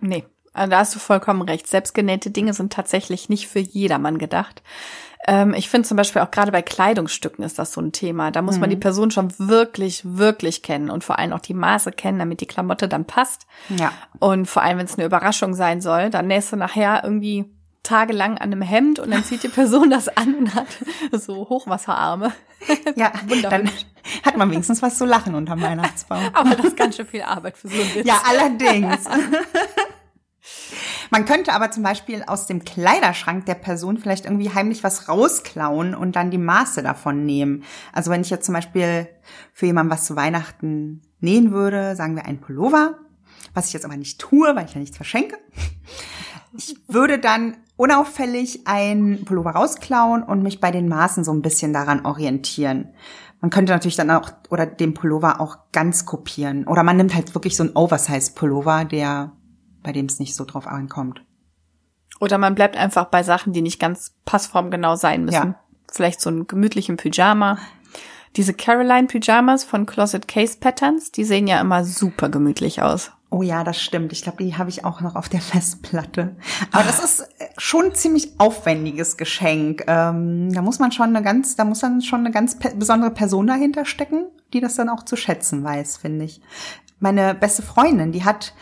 Nee, 0.00 0.24
also 0.56 0.70
da 0.70 0.78
hast 0.78 0.94
du 0.94 0.98
vollkommen 0.98 1.42
recht. 1.42 1.66
Selbstgenähte 1.66 2.30
Dinge 2.30 2.54
sind 2.54 2.72
tatsächlich 2.72 3.28
nicht 3.28 3.48
für 3.48 3.58
jedermann 3.58 4.18
gedacht. 4.18 4.62
Ähm, 5.26 5.54
ich 5.54 5.68
finde 5.68 5.88
zum 5.88 5.96
Beispiel 5.96 6.22
auch 6.22 6.30
gerade 6.30 6.52
bei 6.52 6.62
Kleidungsstücken 6.62 7.44
ist 7.44 7.58
das 7.58 7.72
so 7.72 7.80
ein 7.80 7.92
Thema. 7.92 8.30
Da 8.30 8.42
muss 8.42 8.58
man 8.58 8.70
die 8.70 8.76
Person 8.76 9.10
schon 9.10 9.32
wirklich, 9.38 10.02
wirklich 10.04 10.62
kennen 10.62 10.88
und 10.88 11.02
vor 11.02 11.18
allem 11.18 11.32
auch 11.32 11.40
die 11.40 11.54
Maße 11.54 11.90
kennen, 11.92 12.18
damit 12.18 12.40
die 12.40 12.46
Klamotte 12.46 12.88
dann 12.88 13.04
passt. 13.04 13.46
Ja. 13.68 13.92
Und 14.20 14.46
vor 14.46 14.62
allem, 14.62 14.78
wenn 14.78 14.86
es 14.86 14.96
eine 14.96 15.06
Überraschung 15.06 15.54
sein 15.54 15.80
soll, 15.80 16.10
dann 16.10 16.28
nähst 16.28 16.52
du 16.52 16.56
nachher 16.56 17.02
irgendwie 17.02 17.46
tagelang 17.82 18.38
an 18.38 18.52
einem 18.52 18.62
Hemd 18.62 18.98
und 18.98 19.10
dann 19.10 19.24
zieht 19.24 19.42
die 19.42 19.48
Person 19.48 19.90
das 19.90 20.08
an 20.08 20.34
und 20.34 20.54
hat 20.54 20.66
so 21.12 21.48
Hochwasserarme. 21.48 22.32
Ja, 22.96 23.12
dann 23.42 23.70
hat 24.24 24.36
man 24.38 24.50
wenigstens 24.50 24.80
was 24.80 24.96
zu 24.96 25.04
lachen 25.04 25.34
unterm 25.34 25.60
Weihnachtsbaum. 25.60 26.30
Aber 26.32 26.54
das 26.56 26.66
ist 26.66 26.76
ganz 26.76 26.96
schön 26.96 27.06
viel 27.06 27.22
Arbeit 27.22 27.58
für 27.58 27.68
so 27.68 27.74
einen 27.74 27.94
Witz. 27.94 28.06
Ja, 28.06 28.22
allerdings. 28.26 29.04
Man 31.10 31.24
könnte 31.24 31.52
aber 31.52 31.70
zum 31.70 31.82
Beispiel 31.82 32.24
aus 32.26 32.46
dem 32.46 32.64
Kleiderschrank 32.64 33.46
der 33.46 33.54
Person 33.54 33.98
vielleicht 33.98 34.24
irgendwie 34.24 34.52
heimlich 34.52 34.84
was 34.84 35.08
rausklauen 35.08 35.94
und 35.94 36.16
dann 36.16 36.30
die 36.30 36.38
Maße 36.38 36.82
davon 36.82 37.24
nehmen. 37.24 37.64
Also 37.92 38.10
wenn 38.10 38.20
ich 38.20 38.30
jetzt 38.30 38.46
zum 38.46 38.54
Beispiel 38.54 39.08
für 39.52 39.66
jemanden 39.66 39.92
was 39.92 40.04
zu 40.04 40.16
Weihnachten 40.16 41.02
nähen 41.20 41.52
würde, 41.52 41.96
sagen 41.96 42.16
wir 42.16 42.26
ein 42.26 42.40
Pullover, 42.40 42.98
was 43.54 43.68
ich 43.68 43.72
jetzt 43.72 43.84
aber 43.84 43.96
nicht 43.96 44.20
tue, 44.20 44.54
weil 44.54 44.66
ich 44.66 44.74
ja 44.74 44.80
nichts 44.80 44.96
verschenke. 44.96 45.38
Ich 46.56 46.76
würde 46.88 47.18
dann 47.18 47.56
unauffällig 47.76 48.66
ein 48.66 49.24
Pullover 49.24 49.50
rausklauen 49.50 50.22
und 50.22 50.42
mich 50.42 50.60
bei 50.60 50.70
den 50.70 50.88
Maßen 50.88 51.24
so 51.24 51.32
ein 51.32 51.42
bisschen 51.42 51.72
daran 51.72 52.06
orientieren. 52.06 52.94
Man 53.40 53.50
könnte 53.50 53.72
natürlich 53.72 53.96
dann 53.96 54.10
auch 54.10 54.30
oder 54.48 54.64
den 54.64 54.94
Pullover 54.94 55.40
auch 55.40 55.58
ganz 55.72 56.06
kopieren. 56.06 56.66
Oder 56.66 56.82
man 56.82 56.96
nimmt 56.96 57.14
halt 57.14 57.34
wirklich 57.34 57.56
so 57.56 57.64
einen 57.64 57.76
Oversize-Pullover, 57.76 58.86
der 58.86 59.32
bei 59.86 59.92
dem 59.92 60.06
es 60.06 60.18
nicht 60.18 60.34
so 60.34 60.44
drauf 60.44 60.66
ankommt. 60.66 61.22
Oder 62.18 62.38
man 62.38 62.56
bleibt 62.56 62.76
einfach 62.76 63.06
bei 63.06 63.22
Sachen, 63.22 63.52
die 63.52 63.62
nicht 63.62 63.78
ganz 63.78 64.14
passformgenau 64.24 64.96
sein 64.96 65.24
müssen. 65.24 65.54
Ja. 65.54 65.60
Vielleicht 65.90 66.20
so 66.20 66.28
einen 66.28 66.48
gemütlichen 66.48 66.96
Pyjama. 66.96 67.58
Diese 68.34 68.52
Caroline 68.52 69.06
Pyjamas 69.06 69.62
von 69.62 69.86
Closet 69.86 70.26
Case 70.26 70.58
Patterns, 70.58 71.12
die 71.12 71.24
sehen 71.24 71.46
ja 71.46 71.60
immer 71.60 71.84
super 71.84 72.28
gemütlich 72.28 72.82
aus. 72.82 73.12
Oh 73.30 73.42
ja, 73.42 73.62
das 73.62 73.80
stimmt. 73.80 74.12
Ich 74.12 74.22
glaube, 74.22 74.42
die 74.42 74.56
habe 74.56 74.70
ich 74.70 74.84
auch 74.84 75.00
noch 75.00 75.14
auf 75.14 75.28
der 75.28 75.40
Festplatte. 75.52 76.34
Aber 76.72 76.82
das 76.82 76.98
ist 76.98 77.20
äh, 77.20 77.46
schon 77.58 77.86
ein 77.86 77.94
ziemlich 77.94 78.32
aufwendiges 78.38 79.16
Geschenk. 79.16 79.84
Ähm, 79.86 80.52
da 80.52 80.62
muss 80.62 80.80
man 80.80 80.90
schon 80.90 81.14
eine 81.14 81.22
ganz, 81.22 81.54
da 81.54 81.64
muss 81.64 81.78
dann 81.78 82.02
schon 82.02 82.20
eine 82.20 82.32
ganz 82.32 82.58
pe 82.58 82.74
besondere 82.74 83.12
Person 83.12 83.46
dahinter 83.46 83.84
stecken, 83.84 84.26
die 84.52 84.60
das 84.60 84.74
dann 84.74 84.88
auch 84.88 85.04
zu 85.04 85.14
schätzen 85.14 85.62
weiß, 85.62 85.98
finde 85.98 86.24
ich. 86.24 86.40
Meine 86.98 87.34
beste 87.34 87.62
Freundin, 87.62 88.10
die 88.10 88.24
hat 88.24 88.52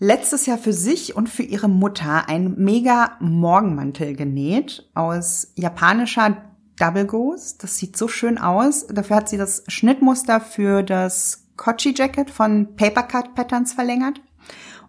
letztes 0.00 0.46
Jahr 0.46 0.58
für 0.58 0.72
sich 0.72 1.14
und 1.14 1.28
für 1.28 1.44
ihre 1.44 1.68
Mutter 1.68 2.28
einen 2.28 2.58
mega 2.58 3.16
Morgenmantel 3.20 4.16
genäht 4.16 4.90
aus 4.94 5.52
japanischer 5.54 6.38
Double 6.78 7.06
Ghost. 7.06 7.62
Das 7.62 7.76
sieht 7.76 7.96
so 7.96 8.08
schön 8.08 8.38
aus. 8.38 8.86
Dafür 8.88 9.16
hat 9.16 9.28
sie 9.28 9.36
das 9.36 9.62
Schnittmuster 9.68 10.40
für 10.40 10.82
das 10.82 11.46
Kochi 11.56 11.94
Jacket 11.94 12.30
von 12.30 12.74
Papercut 12.74 13.34
Patterns 13.34 13.74
verlängert. 13.74 14.20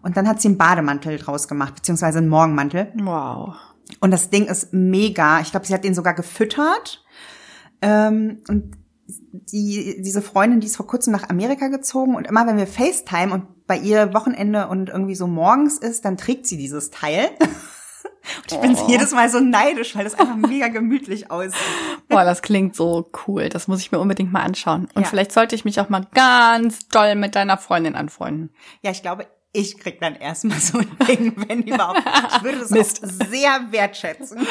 Und 0.00 0.16
dann 0.16 0.26
hat 0.26 0.40
sie 0.40 0.48
einen 0.48 0.58
Bademantel 0.58 1.18
draus 1.18 1.46
gemacht, 1.46 1.76
beziehungsweise 1.76 2.18
einen 2.18 2.28
Morgenmantel. 2.28 2.92
Wow. 2.96 3.54
Und 4.00 4.10
das 4.10 4.30
Ding 4.30 4.46
ist 4.46 4.72
mega. 4.72 5.40
Ich 5.40 5.50
glaube, 5.50 5.66
sie 5.66 5.74
hat 5.74 5.84
den 5.84 5.94
sogar 5.94 6.14
gefüttert. 6.14 7.04
Ähm, 7.82 8.38
und 8.48 8.76
die, 9.06 10.00
diese 10.00 10.22
Freundin, 10.22 10.60
die 10.60 10.66
ist 10.66 10.76
vor 10.76 10.86
kurzem 10.86 11.12
nach 11.12 11.28
Amerika 11.28 11.68
gezogen 11.68 12.14
und 12.14 12.26
immer 12.26 12.46
wenn 12.46 12.56
wir 12.56 12.66
FaceTime 12.66 13.32
und 13.32 13.61
bei 13.72 13.78
ihr 13.78 14.12
Wochenende 14.12 14.66
und 14.68 14.90
irgendwie 14.90 15.14
so 15.14 15.26
morgens 15.26 15.78
ist, 15.78 16.04
dann 16.04 16.18
trägt 16.18 16.46
sie 16.46 16.58
dieses 16.58 16.90
Teil. 16.90 17.30
Und 17.40 18.52
ich 18.52 18.60
bin 18.60 18.76
Oh. 18.76 18.86
jedes 18.86 19.12
Mal 19.12 19.30
so 19.30 19.40
neidisch, 19.40 19.96
weil 19.96 20.04
das 20.04 20.12
einfach 20.18 20.36
mega 20.36 20.68
gemütlich 20.68 21.30
aussieht. 21.30 21.54
Boah, 22.08 22.22
das 22.24 22.42
klingt 22.42 22.76
so 22.76 23.10
cool. 23.26 23.48
Das 23.48 23.68
muss 23.68 23.80
ich 23.80 23.90
mir 23.90 23.98
unbedingt 23.98 24.30
mal 24.30 24.42
anschauen. 24.42 24.88
Und 24.94 25.04
Ja. 25.04 25.08
vielleicht 25.08 25.32
sollte 25.32 25.54
ich 25.54 25.64
mich 25.64 25.80
auch 25.80 25.88
mal 25.88 26.06
ganz 26.12 26.86
doll 26.88 27.14
mit 27.14 27.34
deiner 27.34 27.56
Freundin 27.56 27.94
anfreunden. 27.94 28.50
Ja, 28.82 28.90
ich 28.90 29.00
glaube, 29.00 29.26
ich 29.54 29.78
krieg 29.78 29.98
dann 30.02 30.16
erstmal 30.16 30.58
so 30.60 30.76
ein 30.78 30.90
Ding, 31.08 31.32
wenn 31.48 31.62
überhaupt. 31.62 32.02
Ich 32.36 32.42
würde 32.42 32.58
das 32.58 32.68
Mist. 32.70 33.02
auch 33.02 33.08
sehr 33.30 33.58
wertschätzen. 33.70 34.46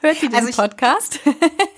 Hört 0.00 0.22
ihr 0.22 0.28
diesen 0.30 0.34
Also 0.34 0.48
ich- 0.48 0.56
Podcast? 0.56 1.20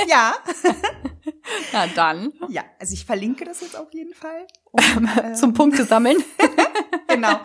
Ja, 0.09 0.35
Na 1.73 1.87
dann. 1.87 2.33
ja. 2.49 2.63
Also 2.79 2.95
ich 2.95 3.05
verlinke 3.05 3.45
das 3.45 3.61
jetzt 3.61 3.77
auf 3.79 3.93
jeden 3.93 4.15
Fall. 4.15 4.47
Und, 4.73 5.09
äh, 5.25 5.35
Zum 5.35 5.55
Punkte 5.55 5.85
sammeln. 5.85 6.17
genau. 7.09 7.41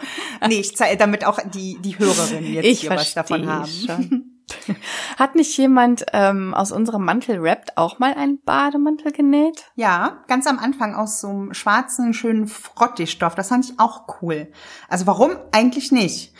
Nee, 0.48 0.60
ich 0.60 0.76
zeige, 0.76 0.98
damit 0.98 1.26
auch 1.26 1.40
die, 1.54 1.78
die 1.82 1.98
Hörerinnen 1.98 2.54
jetzt 2.54 2.66
Ich 2.66 2.82
hier 2.82 2.92
was 2.92 3.14
davon 3.14 3.48
haben. 3.48 3.68
schon. 3.68 4.36
Hat 5.18 5.36
nicht 5.36 5.56
jemand 5.58 6.06
ähm, 6.12 6.56
aus 6.56 6.72
unserem 6.72 7.06
Mantel-Rap 7.06 7.74
auch 7.76 8.00
mal 8.00 8.16
einen 8.16 8.42
Bademantel 8.42 9.12
genäht? 9.12 9.66
Ja, 9.76 10.24
ganz 10.28 10.48
am 10.48 10.58
Anfang 10.58 10.96
aus 10.96 11.22
so 11.22 11.28
einem 11.28 11.54
schwarzen, 11.54 12.14
schönen 12.14 12.48
Frottee-Stoff. 12.48 13.36
Das 13.36 13.50
fand 13.50 13.66
ich 13.66 13.80
auch 13.80 14.22
cool. 14.22 14.52
Also 14.88 15.06
warum? 15.06 15.32
Eigentlich 15.52 15.92
nicht. 15.92 16.34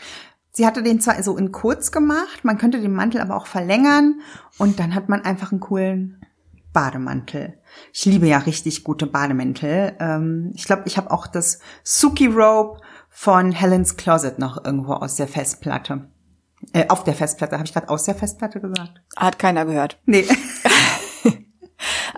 Sie 0.52 0.66
hatte 0.66 0.82
den 0.82 1.00
zwar 1.00 1.22
so 1.22 1.36
in 1.36 1.52
kurz 1.52 1.92
gemacht, 1.92 2.44
man 2.44 2.58
könnte 2.58 2.80
den 2.80 2.92
Mantel 2.92 3.20
aber 3.20 3.36
auch 3.36 3.46
verlängern 3.46 4.20
und 4.58 4.80
dann 4.80 4.96
hat 4.96 5.08
man 5.08 5.22
einfach 5.24 5.52
einen 5.52 5.60
coolen 5.60 6.20
Bademantel. 6.72 7.58
Ich 7.92 8.04
liebe 8.04 8.26
ja 8.26 8.38
richtig 8.38 8.84
gute 8.84 9.06
Bademäntel. 9.06 9.96
Ähm, 9.98 10.52
ich 10.54 10.64
glaube, 10.64 10.82
ich 10.86 10.96
habe 10.96 11.10
auch 11.10 11.26
das 11.26 11.60
Suki 11.82 12.26
Robe 12.26 12.80
von 13.08 13.52
Helen's 13.52 13.96
Closet 13.96 14.38
noch 14.38 14.64
irgendwo 14.64 14.92
aus 14.92 15.16
der 15.16 15.28
Festplatte. 15.28 16.08
Äh, 16.72 16.88
auf 16.88 17.04
der 17.04 17.14
Festplatte. 17.14 17.56
Habe 17.56 17.66
ich 17.66 17.72
gerade 17.72 17.88
aus 17.88 18.04
der 18.04 18.14
Festplatte 18.14 18.60
gesagt? 18.60 19.00
Hat 19.16 19.38
keiner 19.38 19.64
gehört. 19.64 19.98
Nee. 20.04 20.26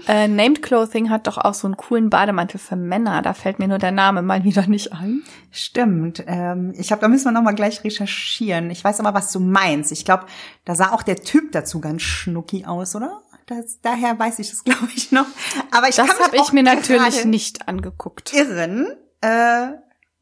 Äh, 0.08 0.26
Named 0.26 0.62
Clothing 0.62 1.10
hat 1.10 1.26
doch 1.26 1.38
auch 1.38 1.54
so 1.54 1.68
einen 1.68 1.76
coolen 1.76 2.10
Bademantel 2.10 2.58
für 2.58 2.76
Männer. 2.76 3.22
Da 3.22 3.34
fällt 3.34 3.58
mir 3.58 3.68
nur 3.68 3.78
der 3.78 3.92
Name 3.92 4.22
mal 4.22 4.42
wieder 4.44 4.66
nicht 4.66 4.92
ein. 4.92 5.22
Stimmt. 5.50 6.24
Ähm, 6.26 6.72
ich 6.76 6.88
glaube, 6.88 7.02
da 7.02 7.08
müssen 7.08 7.26
wir 7.26 7.32
noch 7.32 7.42
mal 7.42 7.54
gleich 7.54 7.84
recherchieren. 7.84 8.70
Ich 8.70 8.82
weiß 8.82 9.00
aber, 9.00 9.14
was 9.14 9.30
du 9.32 9.40
meinst. 9.40 9.92
Ich 9.92 10.04
glaube, 10.04 10.26
da 10.64 10.74
sah 10.74 10.92
auch 10.92 11.02
der 11.02 11.16
Typ 11.16 11.52
dazu 11.52 11.80
ganz 11.80 12.02
schnucki 12.02 12.64
aus, 12.64 12.96
oder? 12.96 13.21
Das, 13.46 13.80
daher 13.80 14.18
weiß 14.18 14.38
ich 14.38 14.50
das, 14.50 14.64
glaube 14.64 14.88
ich, 14.94 15.12
noch. 15.12 15.26
Aber 15.70 15.88
ich 15.88 15.96
das 15.96 16.20
habe 16.20 16.36
ich 16.36 16.52
mir 16.52 16.62
natürlich 16.62 17.24
nicht 17.24 17.68
angeguckt. 17.68 18.32
Irren. 18.32 18.96
Äh, 19.20 19.72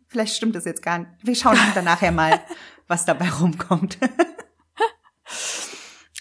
vielleicht 0.09 0.37
stimmt 0.37 0.54
das 0.54 0.64
jetzt 0.64 0.83
gar 0.83 0.98
nicht. 1.00 1.11
Wir 1.22 1.35
schauen 1.35 1.59
dann 1.74 1.85
nachher 1.85 2.12
mal, 2.12 2.40
was 2.88 3.04
dabei 3.04 3.28
rumkommt. 3.30 3.98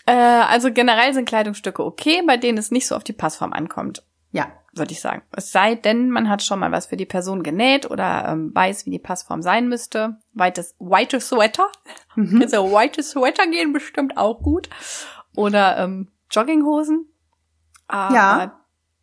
Äh, 0.06 0.14
also 0.14 0.72
generell 0.72 1.14
sind 1.14 1.28
Kleidungsstücke 1.28 1.84
okay, 1.84 2.24
bei 2.26 2.38
denen 2.38 2.58
es 2.58 2.72
nicht 2.72 2.88
so 2.88 2.96
auf 2.96 3.04
die 3.04 3.14
Passform 3.14 3.54
ankommt. 3.54 4.04
Ja. 4.32 4.52
Würde 4.74 4.92
ich 4.92 5.02
sagen. 5.02 5.24
Es 5.36 5.52
sei 5.52 5.76
denn, 5.76 6.12
man 6.12 6.30
hat 6.30 6.44
schon 6.44 6.60
mal 6.60 6.72
was 6.72 6.88
für 6.88 6.98
die 6.98 7.06
Person 7.06 7.42
genäht 7.42 7.90
oder 7.90 8.28
ähm, 8.28 8.52
weiß, 8.54 8.86
wie 8.86 8.92
die 8.92 9.00
Passform 9.00 9.42
sein 9.42 9.68
müsste. 9.68 10.18
Weites, 10.34 10.76
white 10.80 11.20
Sweater. 11.20 11.72
Mhm. 12.16 12.42
Also 12.44 12.72
white 12.72 13.02
Sweater 13.02 13.48
gehen 13.48 13.74
bestimmt 13.74 14.18
auch 14.18 14.42
gut. 14.42 14.70
Oder 15.36 15.78
ähm, 15.78 16.10
Jogginghosen. 16.32 17.08
Aber 17.88 18.16
ja 18.16 18.60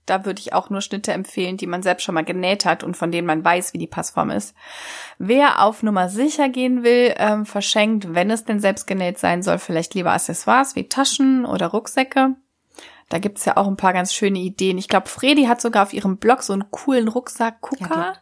da 0.07 0.25
würde 0.25 0.41
ich 0.41 0.53
auch 0.53 0.71
nur 0.71 0.81
Schnitte 0.81 1.13
empfehlen, 1.13 1.57
die 1.57 1.67
man 1.67 1.83
selbst 1.83 2.05
schon 2.05 2.15
mal 2.15 2.25
genäht 2.25 2.65
hat 2.65 2.85
und 2.85 2.97
von 2.97 3.11
denen 3.11 3.27
man 3.27 3.45
weiß, 3.45 3.75
wie 3.75 3.79
die 3.79 3.89
Passform 3.89 4.31
ist. 4.31 4.55
Wer 5.19 5.63
auf 5.63 5.83
Nummer 5.83 6.09
sicher 6.09 6.49
gehen 6.49 6.85
will, 6.85 7.13
ähm, 7.19 7.45
verschenkt, 7.45 8.15
wenn 8.15 8.31
es 8.31 8.45
denn 8.45 8.61
selbst 8.61 8.87
genäht 8.87 9.19
sein 9.19 9.43
soll, 9.43 9.59
vielleicht 9.59 9.95
lieber 9.95 10.13
Accessoires 10.13 10.77
wie 10.77 10.89
Taschen 10.89 11.45
oder 11.45 11.67
Rucksäcke. 11.67 12.37
Da 13.09 13.19
gibt's 13.19 13.45
ja 13.45 13.57
auch 13.57 13.67
ein 13.67 13.77
paar 13.77 13.93
ganz 13.93 14.15
schöne 14.15 14.39
Ideen. 14.39 14.79
Ich 14.79 14.89
glaube, 14.89 15.09
Fredi 15.09 15.45
hat 15.45 15.61
sogar 15.61 15.83
auf 15.83 15.93
ihrem 15.93 16.17
Blog 16.17 16.43
so 16.43 16.53
einen 16.53 16.71
coolen 16.71 17.09
Rucksack-Gucker. 17.09 18.15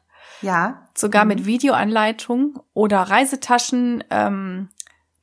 Ja. 0.42 0.48
ja. 0.48 0.82
Sogar 0.94 1.24
mhm. 1.24 1.28
mit 1.28 1.46
Videoanleitung 1.46 2.60
oder 2.74 3.00
Reisetaschen. 3.02 4.04
Ähm, 4.10 4.68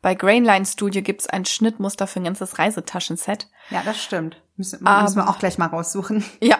bei 0.02 0.16
Grainline 0.16 0.66
Studio 0.66 1.02
gibt's 1.02 1.28
ein 1.28 1.46
Schnittmuster 1.46 2.08
für 2.08 2.20
ein 2.20 2.26
ganzes 2.26 2.58
Reisetaschenset. 2.58 3.48
Ja, 3.70 3.82
das 3.84 4.02
stimmt. 4.02 4.42
Müssen, 4.58 4.86
Aber, 4.86 5.04
müssen 5.04 5.18
wir 5.18 5.30
auch 5.30 5.40
gleich 5.40 5.58
mal 5.58 5.68
raussuchen. 5.68 6.24
Ja. 6.42 6.58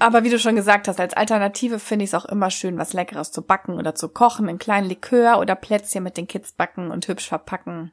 Aber 0.00 0.22
wie 0.22 0.28
du 0.30 0.38
schon 0.38 0.56
gesagt 0.56 0.86
hast, 0.86 1.00
als 1.00 1.14
Alternative 1.14 1.78
finde 1.78 2.04
ich 2.04 2.10
es 2.10 2.14
auch 2.14 2.26
immer 2.26 2.50
schön, 2.50 2.76
was 2.76 2.92
Leckeres 2.92 3.32
zu 3.32 3.40
backen 3.40 3.78
oder 3.78 3.94
zu 3.94 4.10
kochen, 4.10 4.48
einen 4.48 4.58
kleinen 4.58 4.86
Likör 4.86 5.38
oder 5.38 5.54
Plätzchen 5.54 6.02
mit 6.02 6.18
den 6.18 6.28
Kids 6.28 6.52
backen 6.52 6.90
und 6.90 7.08
hübsch 7.08 7.28
verpacken. 7.28 7.92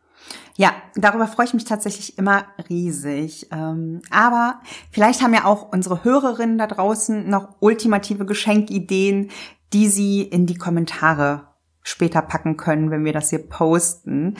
Ja, 0.55 0.73
darüber 0.95 1.27
freue 1.27 1.45
ich 1.45 1.53
mich 1.53 1.65
tatsächlich 1.65 2.17
immer 2.17 2.45
riesig. 2.69 3.47
Ähm, 3.51 4.01
aber 4.09 4.59
vielleicht 4.91 5.21
haben 5.21 5.33
ja 5.33 5.45
auch 5.45 5.71
unsere 5.71 6.03
Hörerinnen 6.03 6.57
da 6.57 6.67
draußen 6.67 7.29
noch 7.29 7.55
ultimative 7.59 8.25
Geschenkideen, 8.25 9.31
die 9.73 9.87
sie 9.87 10.21
in 10.21 10.45
die 10.45 10.57
Kommentare 10.57 11.47
später 11.85 12.21
packen 12.21 12.57
können, 12.57 12.91
wenn 12.91 13.05
wir 13.05 13.13
das 13.13 13.29
hier 13.29 13.47
posten. 13.47 14.35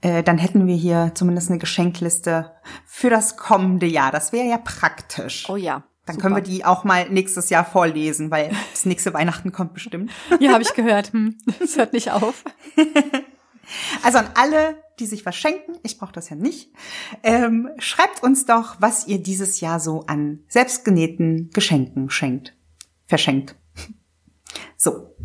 Äh, 0.00 0.22
dann 0.22 0.38
hätten 0.38 0.66
wir 0.66 0.76
hier 0.76 1.12
zumindest 1.14 1.50
eine 1.50 1.58
Geschenkliste 1.58 2.52
für 2.86 3.10
das 3.10 3.36
kommende 3.36 3.86
Jahr. 3.86 4.12
Das 4.12 4.32
wäre 4.32 4.46
ja 4.46 4.58
praktisch. 4.58 5.48
Oh 5.50 5.56
ja. 5.56 5.82
Dann 6.06 6.16
Super. 6.16 6.22
können 6.22 6.36
wir 6.36 6.42
die 6.42 6.64
auch 6.64 6.84
mal 6.84 7.08
nächstes 7.08 7.50
Jahr 7.50 7.64
vorlesen, 7.64 8.30
weil 8.30 8.50
das 8.72 8.86
nächste 8.86 9.12
Weihnachten 9.12 9.52
kommt 9.52 9.74
bestimmt. 9.74 10.10
Ja, 10.40 10.52
habe 10.52 10.62
ich 10.62 10.74
gehört. 10.74 11.12
Hm, 11.12 11.36
das 11.58 11.76
hört 11.76 11.92
nicht 11.92 12.10
auf. 12.10 12.44
Also 14.02 14.18
an 14.18 14.28
alle, 14.34 14.76
die 14.98 15.06
sich 15.06 15.24
was 15.24 15.36
schenken, 15.36 15.78
ich 15.82 15.98
brauche 15.98 16.12
das 16.12 16.28
ja 16.28 16.36
nicht, 16.36 16.70
ähm, 17.22 17.70
schreibt 17.78 18.22
uns 18.22 18.44
doch, 18.44 18.76
was 18.78 19.06
ihr 19.06 19.22
dieses 19.22 19.60
Jahr 19.60 19.80
so 19.80 20.04
an 20.06 20.40
selbstgenähten 20.48 21.50
Geschenken 21.50 22.10
schenkt, 22.10 22.54
verschenkt. 23.06 23.56
So, 24.76 25.16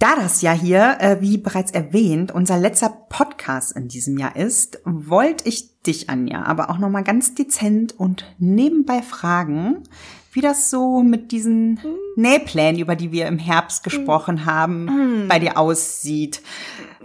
da 0.00 0.16
das 0.16 0.40
ja 0.42 0.52
hier, 0.52 0.96
äh, 0.98 1.20
wie 1.20 1.38
bereits 1.38 1.70
erwähnt, 1.70 2.32
unser 2.32 2.58
letzter 2.58 2.88
Podcast 2.88 3.76
in 3.76 3.86
diesem 3.86 4.18
Jahr 4.18 4.34
ist, 4.34 4.80
wollte 4.84 5.46
ich 5.46 5.80
dich, 5.82 6.10
Anja, 6.10 6.42
aber 6.42 6.70
auch 6.70 6.78
nochmal 6.78 7.04
ganz 7.04 7.34
dezent 7.34 7.98
und 7.98 8.24
nebenbei 8.38 9.02
fragen, 9.02 9.82
wie 10.32 10.40
das 10.40 10.70
so 10.70 11.02
mit 11.02 11.32
diesen 11.32 11.80
Nähplänen, 12.16 12.80
über 12.80 12.96
die 12.96 13.12
wir 13.12 13.26
im 13.26 13.38
Herbst 13.38 13.84
gesprochen 13.84 14.46
haben, 14.46 15.26
bei 15.28 15.38
dir 15.38 15.58
aussieht. 15.58 16.40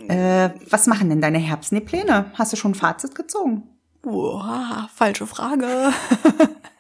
Äh, 0.08 0.52
was 0.70 0.88
machen 0.88 1.10
denn 1.10 1.22
deine 1.22 1.40
Herbstnähpläne? 1.40 2.32
Hast 2.36 2.54
du 2.54 2.58
schon 2.58 2.72
ein 2.72 2.76
Fazit 2.76 3.16
gezogen? 3.16 3.64
Boah, 4.04 4.88
falsche 4.94 5.28
Frage. 5.28 5.68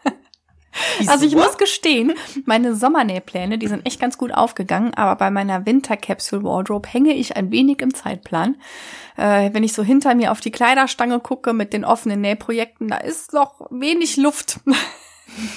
Wieso? 0.97 1.11
Also 1.11 1.25
ich 1.25 1.35
muss 1.35 1.57
gestehen, 1.57 2.13
meine 2.45 2.75
Sommernähpläne, 2.75 3.57
die 3.57 3.67
sind 3.67 3.85
echt 3.85 3.99
ganz 3.99 4.17
gut 4.17 4.33
aufgegangen, 4.33 4.93
aber 4.93 5.15
bei 5.15 5.31
meiner 5.31 5.65
Winter 5.65 5.97
Capsule 5.97 6.43
Wardrobe 6.43 6.89
hänge 6.89 7.13
ich 7.13 7.35
ein 7.35 7.51
wenig 7.51 7.81
im 7.81 7.93
Zeitplan. 7.93 8.55
Äh, 9.17 9.53
wenn 9.53 9.63
ich 9.63 9.73
so 9.73 9.83
hinter 9.83 10.15
mir 10.15 10.31
auf 10.31 10.41
die 10.41 10.51
Kleiderstange 10.51 11.19
gucke 11.19 11.53
mit 11.53 11.73
den 11.73 11.85
offenen 11.85 12.21
Nähprojekten, 12.21 12.89
da 12.89 12.97
ist 12.97 13.33
noch 13.33 13.67
wenig 13.71 14.17
Luft. 14.17 14.59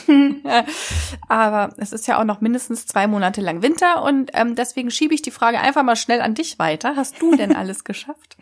aber 1.28 1.74
es 1.76 1.92
ist 1.92 2.06
ja 2.06 2.18
auch 2.18 2.24
noch 2.24 2.40
mindestens 2.40 2.86
zwei 2.86 3.06
Monate 3.06 3.40
lang 3.40 3.62
Winter 3.62 4.02
und 4.02 4.30
ähm, 4.34 4.54
deswegen 4.54 4.90
schiebe 4.90 5.14
ich 5.14 5.22
die 5.22 5.30
Frage 5.30 5.60
einfach 5.60 5.82
mal 5.82 5.96
schnell 5.96 6.20
an 6.20 6.34
dich 6.34 6.58
weiter. 6.58 6.96
Hast 6.96 7.20
du 7.20 7.36
denn 7.36 7.54
alles 7.56 7.84
geschafft? 7.84 8.36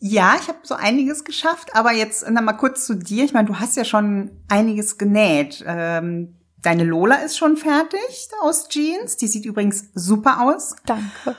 Ja, 0.00 0.36
ich 0.40 0.48
habe 0.48 0.58
so 0.62 0.74
einiges 0.74 1.24
geschafft, 1.24 1.74
aber 1.74 1.92
jetzt 1.92 2.28
noch 2.28 2.42
mal 2.42 2.52
kurz 2.52 2.86
zu 2.86 2.94
dir. 2.94 3.24
Ich 3.24 3.32
meine, 3.32 3.48
du 3.48 3.58
hast 3.58 3.76
ja 3.76 3.84
schon 3.84 4.30
einiges 4.48 4.98
genäht. 4.98 5.64
Ähm, 5.66 6.36
deine 6.62 6.84
Lola 6.84 7.16
ist 7.16 7.36
schon 7.36 7.56
fertig 7.56 8.28
aus 8.40 8.68
Jeans. 8.68 9.16
Die 9.16 9.26
sieht 9.26 9.44
übrigens 9.44 9.90
super 9.94 10.42
aus. 10.42 10.76
Danke. 10.86 11.36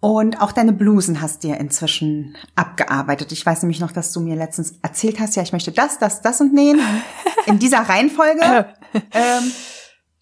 Und 0.00 0.40
auch 0.40 0.52
deine 0.52 0.72
Blusen 0.72 1.20
hast 1.20 1.42
du 1.42 1.48
ja 1.48 1.56
inzwischen 1.56 2.36
abgearbeitet. 2.54 3.32
Ich 3.32 3.44
weiß 3.44 3.62
nämlich 3.62 3.80
noch, 3.80 3.90
dass 3.90 4.12
du 4.12 4.20
mir 4.20 4.36
letztens 4.36 4.74
erzählt 4.80 5.18
hast, 5.18 5.34
ja, 5.34 5.42
ich 5.42 5.52
möchte 5.52 5.72
das, 5.72 5.98
das, 5.98 6.22
das 6.22 6.40
und 6.40 6.54
nähen. 6.54 6.80
In 7.46 7.58
dieser 7.58 7.80
Reihenfolge. 7.80 8.40
ähm, 8.94 9.52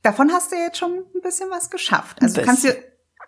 davon 0.02 0.33
hast 0.33 0.52
du 0.52 0.57
jetzt 0.57 0.79
schon 0.79 1.05
ein 1.14 1.20
bisschen 1.22 1.50
was 1.50 1.68
geschafft. 1.68 2.22
Also 2.22 2.40
du 2.40 2.46
kannst 2.46 2.64
dir 2.64 2.74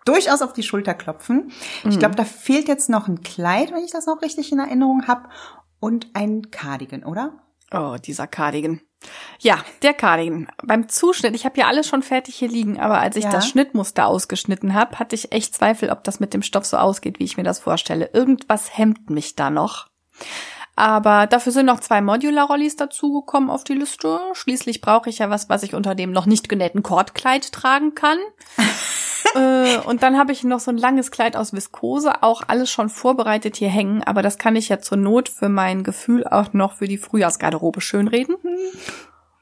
durchaus 0.04 0.42
auf 0.42 0.52
die 0.52 0.62
Schulter 0.62 0.94
klopfen. 0.94 1.52
Mhm. 1.84 1.90
Ich 1.90 1.98
glaube, 1.98 2.16
da 2.16 2.24
fehlt 2.24 2.68
jetzt 2.68 2.88
noch 2.88 3.08
ein 3.08 3.22
Kleid, 3.22 3.72
wenn 3.72 3.84
ich 3.84 3.92
das 3.92 4.06
noch 4.06 4.22
richtig 4.22 4.52
in 4.52 4.58
Erinnerung 4.58 5.06
habe, 5.06 5.28
und 5.80 6.08
ein 6.14 6.50
Cardigan, 6.50 7.04
oder? 7.04 7.32
Oh, 7.72 7.96
dieser 8.02 8.26
Cardigan. 8.26 8.80
Ja, 9.38 9.64
der 9.82 9.94
Cardigan. 9.94 10.48
Beim 10.64 10.88
Zuschnitt, 10.88 11.36
ich 11.36 11.44
habe 11.44 11.58
ja 11.60 11.68
alles 11.68 11.86
schon 11.86 12.02
fertig 12.02 12.34
hier 12.36 12.48
liegen, 12.48 12.80
aber 12.80 12.98
als 12.98 13.14
ich 13.16 13.24
ja. 13.24 13.30
das 13.30 13.48
Schnittmuster 13.48 14.06
ausgeschnitten 14.06 14.74
habe, 14.74 14.98
hatte 14.98 15.14
ich 15.14 15.32
echt 15.32 15.54
Zweifel, 15.54 15.90
ob 15.90 16.02
das 16.02 16.18
mit 16.18 16.34
dem 16.34 16.42
Stoff 16.42 16.64
so 16.64 16.78
ausgeht, 16.78 17.18
wie 17.18 17.24
ich 17.24 17.36
mir 17.36 17.44
das 17.44 17.60
vorstelle. 17.60 18.10
Irgendwas 18.12 18.76
hemmt 18.76 19.10
mich 19.10 19.36
da 19.36 19.50
noch. 19.50 19.86
Aber 20.78 21.26
dafür 21.26 21.50
sind 21.50 21.66
noch 21.66 21.80
zwei 21.80 22.00
Modular-Rollis 22.00 22.76
dazugekommen 22.76 23.50
auf 23.50 23.64
die 23.64 23.74
Liste. 23.74 24.20
Schließlich 24.32 24.80
brauche 24.80 25.10
ich 25.10 25.18
ja 25.18 25.28
was, 25.28 25.48
was 25.48 25.64
ich 25.64 25.74
unter 25.74 25.96
dem 25.96 26.12
noch 26.12 26.24
nicht 26.24 26.48
genähten 26.48 26.84
Kordkleid 26.84 27.50
tragen 27.50 27.96
kann. 27.96 28.18
äh, 29.34 29.78
und 29.78 30.04
dann 30.04 30.16
habe 30.16 30.30
ich 30.30 30.44
noch 30.44 30.60
so 30.60 30.70
ein 30.70 30.78
langes 30.78 31.10
Kleid 31.10 31.36
aus 31.36 31.52
Viskose, 31.52 32.22
auch 32.22 32.42
alles 32.46 32.70
schon 32.70 32.90
vorbereitet 32.90 33.56
hier 33.56 33.70
hängen. 33.70 34.04
Aber 34.04 34.22
das 34.22 34.38
kann 34.38 34.54
ich 34.54 34.68
ja 34.68 34.78
zur 34.78 34.98
Not 34.98 35.28
für 35.28 35.48
mein 35.48 35.82
Gefühl 35.82 36.24
auch 36.28 36.52
noch 36.52 36.74
für 36.74 36.86
die 36.86 36.98
Frühjahrsgarderobe 36.98 37.80
schönreden. 37.80 38.36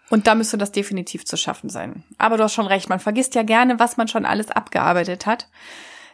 Und 0.09 0.27
da 0.27 0.35
müsste 0.35 0.57
das 0.57 0.73
definitiv 0.73 1.27
zu 1.27 1.37
schaffen 1.37 1.69
sein. 1.69 2.03
Aber 2.17 2.39
du 2.39 2.45
hast 2.45 2.55
schon 2.55 2.67
recht, 2.67 2.89
man 2.89 2.99
vergisst 2.99 3.35
ja 3.35 3.43
gerne, 3.43 3.79
was 3.79 3.99
man 3.99 4.09
schon 4.09 4.25
alles 4.25 4.51
abgearbeitet 4.51 5.27
hat 5.27 5.49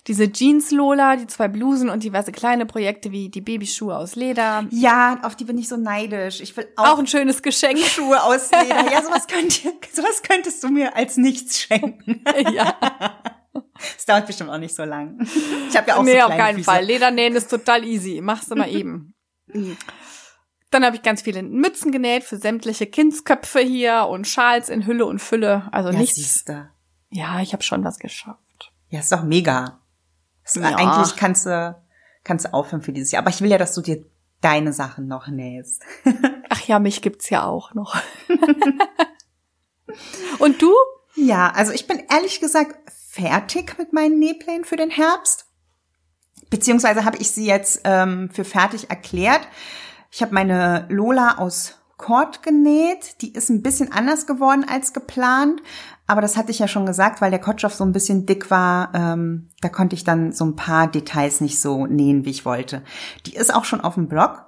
diese 0.09 0.33
Jeans-Lola, 0.33 1.17
die 1.17 1.29
zwei 1.29 1.47
Blusen 1.47 1.89
und 1.89 2.03
diverse 2.03 2.33
kleine 2.33 2.67
Projekte 2.67 3.13
wie 3.13 3.29
die 3.29 3.41
Babyschuhe 3.41 3.97
aus 3.97 4.17
Leder. 4.17 4.67
Ja, 4.71 5.21
auf 5.23 5.37
die 5.37 5.45
bin 5.45 5.57
ich 5.59 5.69
so 5.69 5.77
neidisch. 5.77 6.41
Ich 6.41 6.57
will 6.57 6.67
auch, 6.77 6.95
auch 6.95 6.99
ein 6.99 7.07
schönes 7.07 7.43
Geschenk. 7.43 7.79
Schuhe 7.79 8.23
aus 8.23 8.51
Leder. 8.51 8.83
Ja, 8.93 9.03
sowas, 9.03 9.27
könnt, 9.29 9.53
sowas 9.93 10.23
könntest 10.23 10.63
du 10.65 10.69
mir 10.69 10.97
als 10.97 11.17
nichts 11.17 11.61
schenken. 11.61 12.23
Ja. 12.53 12.77
Es 13.97 14.07
dauert 14.07 14.27
bestimmt 14.27 14.51
auch 14.51 14.59
nicht 14.59 14.75
so 14.75 14.85
lang. 14.85 15.19
Ich 15.69 15.77
habe 15.77 15.89
ja 15.89 15.97
auch 15.97 16.03
nee, 16.03 16.19
so 16.19 16.27
auf 16.27 16.37
keinen 16.37 16.57
Füße. 16.57 16.65
Fall. 16.65 16.85
Ledernähen 16.85 17.35
ist 17.35 17.51
total 17.51 17.85
easy. 17.85 18.21
Machst 18.21 18.51
du 18.51 18.57
mal 18.57 18.69
eben. 18.69 19.15
Dann 20.71 20.85
habe 20.85 20.97
ich 20.97 21.03
ganz 21.03 21.23
viele 21.23 21.43
Mützen 21.43 21.93
genäht 21.93 22.25
für 22.25 22.39
sämtliche 22.39 22.87
Kindsköpfe 22.87 23.61
hier 23.61 24.07
und 24.09 24.27
Schals 24.27 24.69
in 24.69 24.87
Hülle 24.87 25.05
und 25.07 25.21
Fülle. 25.21 25.69
Also 25.71 25.91
ja, 25.91 25.99
nichts. 25.99 26.17
Siehste. 26.17 26.71
Ja, 27.11 27.41
ich 27.41 27.53
habe 27.53 27.63
schon 27.63 27.85
was 27.85 27.99
geschafft. 27.99 28.73
Ja, 28.89 29.01
ist 29.01 29.13
doch 29.13 29.23
mega. 29.23 29.82
Ja. 30.55 30.77
Eigentlich 30.77 31.17
kannst 31.17 31.47
du, 31.47 31.81
kannst 32.25 32.47
du 32.47 32.53
aufhören 32.53 32.83
für 32.83 32.93
dieses 32.93 33.13
Jahr. 33.13 33.23
Aber 33.23 33.31
ich 33.31 33.41
will 33.41 33.51
ja, 33.51 33.59
dass 33.59 33.75
du 33.75 33.81
dir 33.81 34.05
deine 34.41 34.73
Sachen 34.73 35.07
noch 35.07 35.29
nähst. 35.29 35.83
Ach 36.49 36.61
ja, 36.63 36.79
mich 36.79 37.01
gibt's 37.03 37.31
ja 37.31 37.45
auch 37.45 37.75
noch. 37.75 37.97
Und 40.39 40.61
du? 40.61 40.75
Ja, 41.15 41.51
also 41.51 41.73
ich 41.73 41.87
bin 41.87 42.03
ehrlich 42.11 42.41
gesagt 42.41 42.77
fertig 42.91 43.79
mit 43.79 43.93
meinen 43.93 44.19
Nähplänen 44.19 44.65
für 44.65 44.77
den 44.77 44.91
Herbst. 44.91 45.47
Beziehungsweise 46.51 47.05
habe 47.05 47.19
ich 47.19 47.31
sie 47.31 47.47
jetzt 47.47 47.83
ähm, 47.85 48.31
für 48.33 48.45
fertig 48.45 48.91
erklärt. 48.91 49.47
Ich 50.11 50.23
habe 50.23 50.35
meine 50.35 50.87
Lola 50.91 51.39
aus 51.39 51.79
Cord 52.03 52.43
genäht. 52.43 53.23
Die 53.23 53.33
ist 53.33 53.49
ein 53.49 53.63
bisschen 53.63 53.93
anders 53.93 54.27
geworden 54.27 54.67
als 54.69 54.93
geplant. 54.93 55.63
Aber 56.07 56.21
das 56.21 56.37
hatte 56.37 56.51
ich 56.51 56.59
ja 56.59 56.69
schon 56.69 56.85
gesagt, 56.85 57.21
weil 57.21 57.31
der 57.31 57.41
Kotschopf 57.41 57.75
so 57.75 57.85
ein 57.85 57.93
bisschen 57.93 58.27
dick 58.27 58.51
war. 58.51 58.91
Ähm, 58.93 59.49
da 59.61 59.69
konnte 59.69 59.95
ich 59.95 60.05
dann 60.05 60.33
so 60.33 60.45
ein 60.45 60.57
paar 60.57 60.89
Details 60.89 61.41
nicht 61.41 61.61
so 61.61 61.87
nähen, 61.87 62.25
wie 62.25 62.31
ich 62.31 62.45
wollte. 62.45 62.83
Die 63.27 63.37
ist 63.37 63.55
auch 63.55 63.65
schon 63.65 63.81
auf 63.81 63.95
dem 63.95 64.09
Blog. 64.09 64.45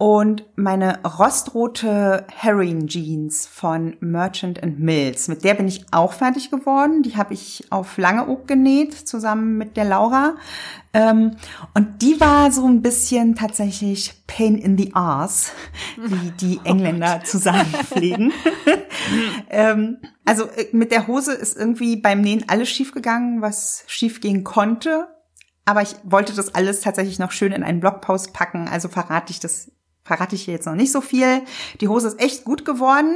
Und 0.00 0.46
meine 0.56 0.98
rostrote 1.04 2.24
Herring 2.34 2.86
Jeans 2.86 3.46
von 3.46 3.98
Merchant 4.00 4.62
and 4.62 4.80
Mills, 4.80 5.28
mit 5.28 5.44
der 5.44 5.52
bin 5.52 5.68
ich 5.68 5.84
auch 5.90 6.14
fertig 6.14 6.50
geworden. 6.50 7.02
Die 7.02 7.18
habe 7.18 7.34
ich 7.34 7.66
auf 7.68 7.98
Langeoog 7.98 8.48
genäht, 8.48 8.94
zusammen 8.94 9.58
mit 9.58 9.76
der 9.76 9.84
Laura. 9.84 10.36
Ähm, 10.94 11.36
und 11.74 12.00
die 12.00 12.18
war 12.18 12.50
so 12.50 12.66
ein 12.66 12.80
bisschen 12.80 13.34
tatsächlich 13.34 14.14
Pain 14.26 14.56
in 14.56 14.78
the 14.78 14.94
Arse, 14.94 15.50
wie 15.98 16.30
die 16.30 16.60
Engländer 16.64 17.22
zu 17.22 17.36
sagen 17.36 17.68
pflegen. 17.70 18.32
ähm, 19.50 19.98
also 20.24 20.44
äh, 20.44 20.68
mit 20.72 20.92
der 20.92 21.08
Hose 21.08 21.34
ist 21.34 21.58
irgendwie 21.58 21.96
beim 21.96 22.22
Nähen 22.22 22.44
alles 22.48 22.70
schiefgegangen, 22.70 23.42
was 23.42 23.84
schiefgehen 23.86 24.44
konnte. 24.44 25.08
Aber 25.66 25.82
ich 25.82 25.94
wollte 26.04 26.32
das 26.32 26.54
alles 26.54 26.80
tatsächlich 26.80 27.18
noch 27.18 27.32
schön 27.32 27.52
in 27.52 27.62
einen 27.62 27.80
Blogpost 27.80 28.32
packen, 28.32 28.66
also 28.66 28.88
verrate 28.88 29.30
ich 29.30 29.40
das 29.40 29.70
verrate 30.10 30.34
ich 30.34 30.42
hier 30.42 30.54
jetzt 30.54 30.66
noch 30.66 30.74
nicht 30.74 30.90
so 30.90 31.00
viel. 31.00 31.42
Die 31.80 31.86
Hose 31.86 32.08
ist 32.08 32.20
echt 32.20 32.44
gut 32.44 32.64
geworden. 32.64 33.14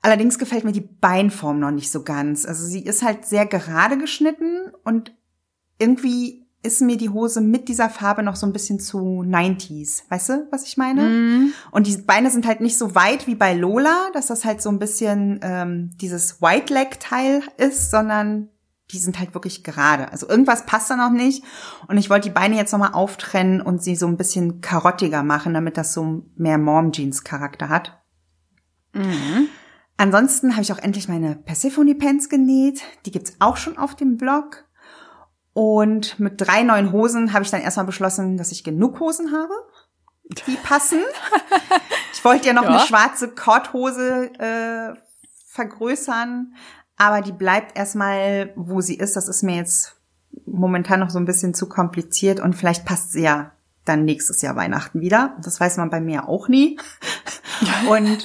Allerdings 0.00 0.36
gefällt 0.36 0.64
mir 0.64 0.72
die 0.72 0.80
Beinform 0.80 1.60
noch 1.60 1.70
nicht 1.70 1.92
so 1.92 2.02
ganz. 2.02 2.44
Also 2.44 2.66
sie 2.66 2.84
ist 2.84 3.04
halt 3.04 3.24
sehr 3.24 3.46
gerade 3.46 3.96
geschnitten 3.96 4.72
und 4.82 5.14
irgendwie 5.78 6.44
ist 6.64 6.80
mir 6.80 6.96
die 6.96 7.08
Hose 7.08 7.40
mit 7.40 7.68
dieser 7.68 7.88
Farbe 7.88 8.24
noch 8.24 8.34
so 8.34 8.46
ein 8.46 8.52
bisschen 8.52 8.80
zu 8.80 8.98
90s. 8.98 10.02
Weißt 10.08 10.28
du, 10.28 10.48
was 10.50 10.64
ich 10.64 10.76
meine? 10.76 11.02
Mm. 11.02 11.52
Und 11.70 11.86
die 11.86 11.96
Beine 11.98 12.30
sind 12.30 12.46
halt 12.46 12.60
nicht 12.60 12.78
so 12.78 12.96
weit 12.96 13.28
wie 13.28 13.36
bei 13.36 13.54
Lola, 13.54 14.08
dass 14.12 14.26
das 14.26 14.44
halt 14.44 14.60
so 14.60 14.70
ein 14.70 14.80
bisschen 14.80 15.38
ähm, 15.42 15.90
dieses 16.00 16.42
White 16.42 16.74
Leg 16.74 16.98
Teil 16.98 17.42
ist, 17.56 17.92
sondern 17.92 18.48
die 18.92 18.98
sind 18.98 19.18
halt 19.18 19.34
wirklich 19.34 19.64
gerade. 19.64 20.12
Also 20.12 20.28
irgendwas 20.28 20.66
passt 20.66 20.90
da 20.90 20.96
noch 20.96 21.10
nicht. 21.10 21.42
Und 21.88 21.96
ich 21.96 22.10
wollte 22.10 22.28
die 22.28 22.34
Beine 22.34 22.56
jetzt 22.56 22.72
nochmal 22.72 22.92
auftrennen 22.92 23.60
und 23.60 23.82
sie 23.82 23.96
so 23.96 24.06
ein 24.06 24.16
bisschen 24.16 24.60
karottiger 24.60 25.22
machen, 25.22 25.54
damit 25.54 25.76
das 25.76 25.94
so 25.94 26.24
mehr 26.36 26.58
Mom 26.58 26.92
Jeans 26.92 27.24
Charakter 27.24 27.68
hat. 27.68 28.02
Mhm. 28.92 29.48
Ansonsten 29.96 30.52
habe 30.52 30.62
ich 30.62 30.72
auch 30.72 30.78
endlich 30.78 31.08
meine 31.08 31.36
Persephone 31.36 31.96
Pants 31.96 32.28
genäht. 32.28 32.82
Die 33.06 33.10
gibt's 33.10 33.36
auch 33.38 33.56
schon 33.56 33.78
auf 33.78 33.94
dem 33.94 34.16
Blog. 34.16 34.64
Und 35.54 36.18
mit 36.18 36.40
drei 36.40 36.62
neuen 36.62 36.92
Hosen 36.92 37.32
habe 37.32 37.44
ich 37.44 37.50
dann 37.50 37.60
erstmal 37.60 37.86
beschlossen, 37.86 38.36
dass 38.36 38.52
ich 38.52 38.64
genug 38.64 39.00
Hosen 39.00 39.32
habe, 39.32 39.52
die 40.46 40.56
passen. 40.56 41.00
ich 42.12 42.24
wollte 42.24 42.48
ja 42.48 42.52
noch 42.54 42.64
ja. 42.64 42.70
eine 42.70 42.80
schwarze 42.80 43.28
Korthose 43.28 44.32
äh, 44.38 44.94
vergrößern, 45.48 46.54
aber 46.96 47.20
die 47.20 47.32
bleibt 47.32 47.76
erstmal, 47.76 48.52
wo 48.56 48.80
sie 48.80 48.96
ist. 48.96 49.16
Das 49.16 49.28
ist 49.28 49.42
mir 49.42 49.56
jetzt 49.56 49.96
momentan 50.46 51.00
noch 51.00 51.10
so 51.10 51.18
ein 51.18 51.24
bisschen 51.24 51.54
zu 51.54 51.68
kompliziert 51.68 52.40
und 52.40 52.54
vielleicht 52.54 52.84
passt 52.84 53.12
sie 53.12 53.22
ja 53.22 53.52
dann 53.84 54.04
nächstes 54.04 54.42
Jahr 54.42 54.56
Weihnachten 54.56 55.00
wieder. 55.00 55.36
Das 55.42 55.60
weiß 55.60 55.76
man 55.76 55.90
bei 55.90 56.00
mir 56.00 56.28
auch 56.28 56.48
nie. 56.48 56.78
Und 57.88 58.24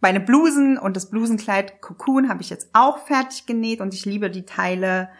meine 0.00 0.20
Blusen 0.20 0.78
und 0.78 0.96
das 0.96 1.10
Blusenkleid 1.10 1.80
Cocoon 1.80 2.28
habe 2.28 2.42
ich 2.42 2.50
jetzt 2.50 2.70
auch 2.72 2.98
fertig 3.06 3.46
genäht 3.46 3.80
und 3.80 3.94
ich 3.94 4.04
liebe 4.04 4.30
die 4.30 4.44
Teile. 4.44 5.10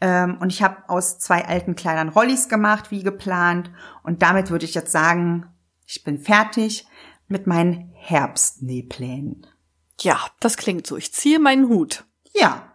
Ähm, 0.00 0.38
und 0.40 0.52
ich 0.52 0.62
habe 0.62 0.88
aus 0.88 1.18
zwei 1.18 1.46
alten 1.46 1.76
Kleidern 1.76 2.08
Rollis 2.08 2.48
gemacht, 2.48 2.90
wie 2.90 3.02
geplant. 3.02 3.70
Und 4.02 4.22
damit 4.22 4.50
würde 4.50 4.64
ich 4.64 4.74
jetzt 4.74 4.92
sagen, 4.92 5.46
ich 5.86 6.04
bin 6.04 6.18
fertig 6.18 6.86
mit 7.26 7.46
meinen 7.46 7.90
Herbstnähplänen. 7.94 9.46
Ja, 10.00 10.18
das 10.40 10.56
klingt 10.56 10.86
so. 10.86 10.96
Ich 10.96 11.12
ziehe 11.12 11.38
meinen 11.38 11.68
Hut. 11.68 12.04
Ja. 12.40 12.72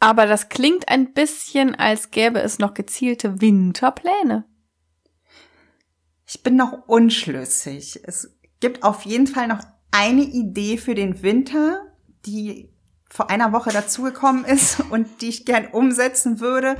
Aber 0.00 0.26
das 0.26 0.48
klingt 0.48 0.88
ein 0.88 1.12
bisschen, 1.12 1.74
als 1.74 2.10
gäbe 2.10 2.40
es 2.40 2.58
noch 2.58 2.74
gezielte 2.74 3.40
Winterpläne. 3.40 4.44
Ich 6.26 6.42
bin 6.42 6.56
noch 6.56 6.86
unschlüssig. 6.86 8.00
Es 8.04 8.36
gibt 8.60 8.82
auf 8.82 9.02
jeden 9.02 9.26
Fall 9.26 9.48
noch 9.48 9.60
eine 9.90 10.22
Idee 10.22 10.76
für 10.76 10.94
den 10.94 11.22
Winter, 11.22 11.86
die 12.26 12.70
vor 13.10 13.30
einer 13.30 13.52
Woche 13.52 13.70
dazugekommen 13.70 14.44
ist 14.44 14.80
und 14.90 15.20
die 15.20 15.28
ich 15.28 15.46
gern 15.46 15.68
umsetzen 15.68 16.40
würde. 16.40 16.76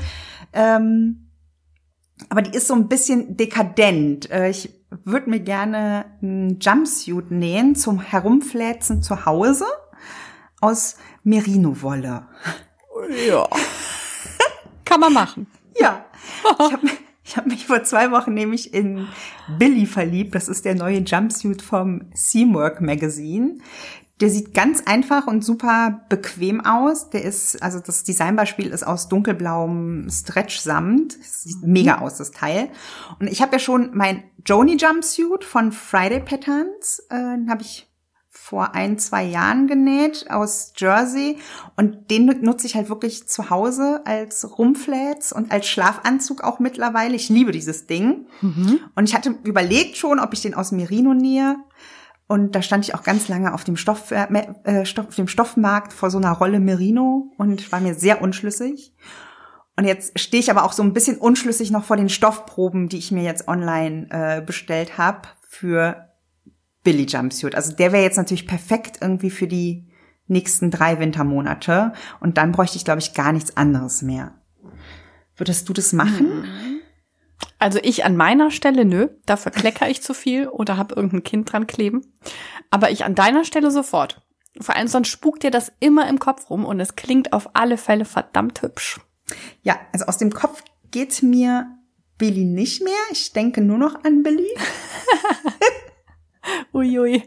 Ähm, 0.53 1.31
aber 2.29 2.43
die 2.43 2.57
ist 2.57 2.67
so 2.67 2.75
ein 2.75 2.89
bisschen 2.89 3.37
dekadent. 3.37 4.31
Äh, 4.31 4.51
ich 4.51 4.75
würde 4.91 5.31
mir 5.31 5.41
gerne 5.41 6.07
einen 6.21 6.59
Jumpsuit 6.61 7.31
nähen 7.31 7.75
zum 7.75 8.01
Herumfläzen 8.01 9.03
zu 9.03 9.25
Hause 9.25 9.67
aus 10.61 10.97
Merino-Wolle. 11.29 12.27
Ja. 13.29 13.49
Kann 14.85 15.01
man 15.01 15.13
machen. 15.13 15.47
Ja. 15.79 16.05
Ich 16.51 16.73
habe 16.73 16.89
ich 17.25 17.37
hab 17.37 17.47
mich 17.47 17.67
vor 17.67 17.83
zwei 17.85 18.11
Wochen 18.11 18.33
nämlich 18.33 18.73
in 18.73 19.07
Billy 19.59 19.85
verliebt. 19.85 20.35
Das 20.35 20.49
ist 20.49 20.65
der 20.65 20.75
neue 20.75 21.01
Jumpsuit 21.01 21.61
vom 21.61 22.07
Seamwork 22.15 22.81
Magazine. 22.81 23.59
Der 24.21 24.31
sieht 24.31 24.55
ganz 24.55 24.83
einfach 24.87 25.27
und 25.27 25.45
super 25.45 26.07
bequem 26.09 26.65
aus. 26.65 27.11
Der 27.11 27.23
ist, 27.23 27.63
also 27.63 27.81
das 27.81 28.05
Designbeispiel 28.05 28.69
ist 28.69 28.83
aus 28.83 29.09
dunkelblauem 29.09 30.09
Stretch-Samt. 30.11 31.13
Sieht 31.23 31.63
mega 31.63 31.99
aus, 31.99 32.17
das 32.17 32.31
Teil. 32.31 32.71
Und 33.21 33.29
ich 33.29 33.43
habe 33.43 33.53
ja 33.53 33.59
schon 33.59 33.91
mein 33.93 34.25
Joni 34.47 34.77
Jumpsuit 34.77 35.45
von 35.45 35.71
Friday 35.71 36.21
Patterns, 36.21 37.03
äh, 37.11 37.37
habe 37.49 37.61
ich 37.61 37.88
vor 38.49 38.75
ein, 38.75 38.99
zwei 38.99 39.25
Jahren 39.25 39.67
genäht 39.67 40.31
aus 40.31 40.73
Jersey 40.75 41.37
und 41.77 42.11
den 42.11 42.25
nutze 42.41 42.67
ich 42.67 42.77
halt 42.77 42.89
wirklich 42.89 43.29
zu 43.29 43.51
Hause 43.51 44.01
als 44.07 44.59
Rumpflats 44.59 45.35
und 45.35 45.53
als 45.53 45.67
Schlafanzug 45.67 46.43
auch 46.43 46.59
mittlerweile. 46.59 47.15
Ich 47.15 47.29
liebe 47.29 47.53
dieses 47.53 47.87
Ding. 47.87 48.27
Mhm. 48.41 48.81
Und 48.95 49.07
ich 49.07 49.15
hatte 49.15 49.35
überlegt 49.45 49.99
schon, 49.99 50.19
ob 50.19 50.33
ich 50.33 50.41
den 50.41 50.55
aus 50.55 50.73
Merino 50.73 51.13
nähe. 51.13 51.57
Und 52.27 52.55
da 52.55 52.63
stand 52.63 52.87
ich 52.87 52.95
auch 52.95 53.03
ganz 53.03 53.29
lange 53.29 53.53
auf 53.53 53.65
dem, 53.65 53.77
Stoff, 53.77 54.13
äh, 54.13 54.27
äh 54.65 54.87
Stoff, 54.87 55.09
auf 55.09 55.15
dem 55.15 55.29
Stoffmarkt 55.29 55.93
vor 55.93 56.11
so 56.11 56.17
einer 56.17 56.33
Rolle 56.33 56.59
Merino 56.59 57.31
und 57.37 57.71
war 57.71 57.81
mir 57.81 57.95
sehr 57.95 58.23
unschlüssig. 58.23 58.95
Und 59.77 59.85
jetzt 59.85 60.19
stehe 60.19 60.41
ich 60.41 60.51
aber 60.51 60.65
auch 60.65 60.73
so 60.73 60.83
ein 60.83 60.95
bisschen 60.95 61.19
unschlüssig 61.19 61.71
noch 61.71 61.85
vor 61.85 61.99
den 61.99 62.09
Stoffproben, 62.09 62.89
die 62.89 62.97
ich 62.97 63.13
mir 63.13 63.25
jetzt 63.25 63.47
online 63.47 64.09
äh, 64.11 64.41
bestellt 64.41 64.97
habe 64.97 65.29
für 65.47 66.08
Billy 66.85 67.05
Jumpsuit. 67.05 67.55
Also 67.55 67.73
der 67.73 67.93
wäre 67.93 68.03
jetzt 68.03 68.17
natürlich 68.17 68.47
perfekt 68.47 68.99
irgendwie 69.01 69.31
für 69.31 69.47
die 69.47 69.89
nächsten 70.27 70.71
drei 70.71 70.99
Wintermonate. 70.99 71.93
Und 72.21 72.39
dann 72.39 72.53
bräuchte 72.53 72.77
ich, 72.77 72.85
glaube 72.85 73.01
ich, 73.01 73.15
gar 73.15 73.33
nichts 73.33 73.57
anderes 73.57 74.03
mehr. 74.03 74.35
Würdest 75.37 75.69
du 75.69 75.73
das 75.73 75.93
machen? 75.93 76.41
Mhm. 76.41 76.81
Also 77.59 77.79
ich 77.83 78.05
an 78.05 78.17
meiner 78.17 78.51
Stelle, 78.51 78.85
nö, 78.85 79.09
dafür 79.27 79.53
klecker 79.53 79.89
ich 79.89 80.03
zu 80.03 80.15
viel 80.15 80.49
oder 80.49 80.77
habe 80.77 80.95
irgendein 80.95 81.25
Kind 81.25 81.53
dran 81.53 81.67
kleben. 81.67 82.07
Aber 82.71 82.91
ich 82.91 83.05
an 83.05 83.15
deiner 83.15 83.45
Stelle 83.45 83.71
sofort. 83.71 84.23
Vor 84.61 84.75
allem 84.75 84.89
sonst 84.89 85.09
spukt 85.09 85.43
dir 85.43 85.51
das 85.51 85.73
immer 85.81 86.09
im 86.09 86.19
Kopf 86.19 86.51
rum 86.51 86.65
und 86.65 86.81
es 86.81 86.97
klingt 86.97 87.33
auf 87.33 87.51
alle 87.55 87.77
Fälle 87.77 88.05
verdammt 88.05 88.63
hübsch. 88.63 89.01
Ja, 89.63 89.79
also 89.93 90.07
aus 90.07 90.19
dem 90.19 90.33
Kopf 90.33 90.63
geht 90.91 91.23
mir 91.23 91.67
Billy 92.17 92.45
nicht 92.45 92.83
mehr. 92.83 92.93
Ich 93.13 93.33
denke 93.33 93.61
nur 93.61 93.79
noch 93.79 94.05
an 94.05 94.23
Billy. 94.23 94.49
Uiui. 96.79 97.23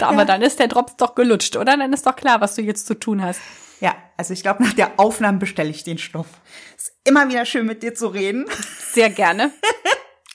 Aber 0.00 0.18
ja. 0.18 0.24
dann 0.24 0.42
ist 0.42 0.58
der 0.58 0.68
Drops 0.68 0.96
doch 0.96 1.14
gelutscht, 1.14 1.56
oder? 1.56 1.76
Dann 1.76 1.92
ist 1.92 2.06
doch 2.06 2.16
klar, 2.16 2.40
was 2.40 2.54
du 2.54 2.62
jetzt 2.62 2.86
zu 2.86 2.94
tun 2.94 3.22
hast. 3.22 3.40
Ja, 3.80 3.96
also 4.16 4.32
ich 4.32 4.42
glaube, 4.42 4.62
nach 4.62 4.74
der 4.74 5.00
Aufnahme 5.00 5.38
bestelle 5.38 5.70
ich 5.70 5.82
den 5.82 5.98
Stoff. 5.98 6.28
Ist 6.76 6.92
immer 7.04 7.28
wieder 7.28 7.44
schön, 7.44 7.66
mit 7.66 7.82
dir 7.82 7.94
zu 7.94 8.08
reden. 8.08 8.46
Sehr 8.92 9.10
gerne. 9.10 9.50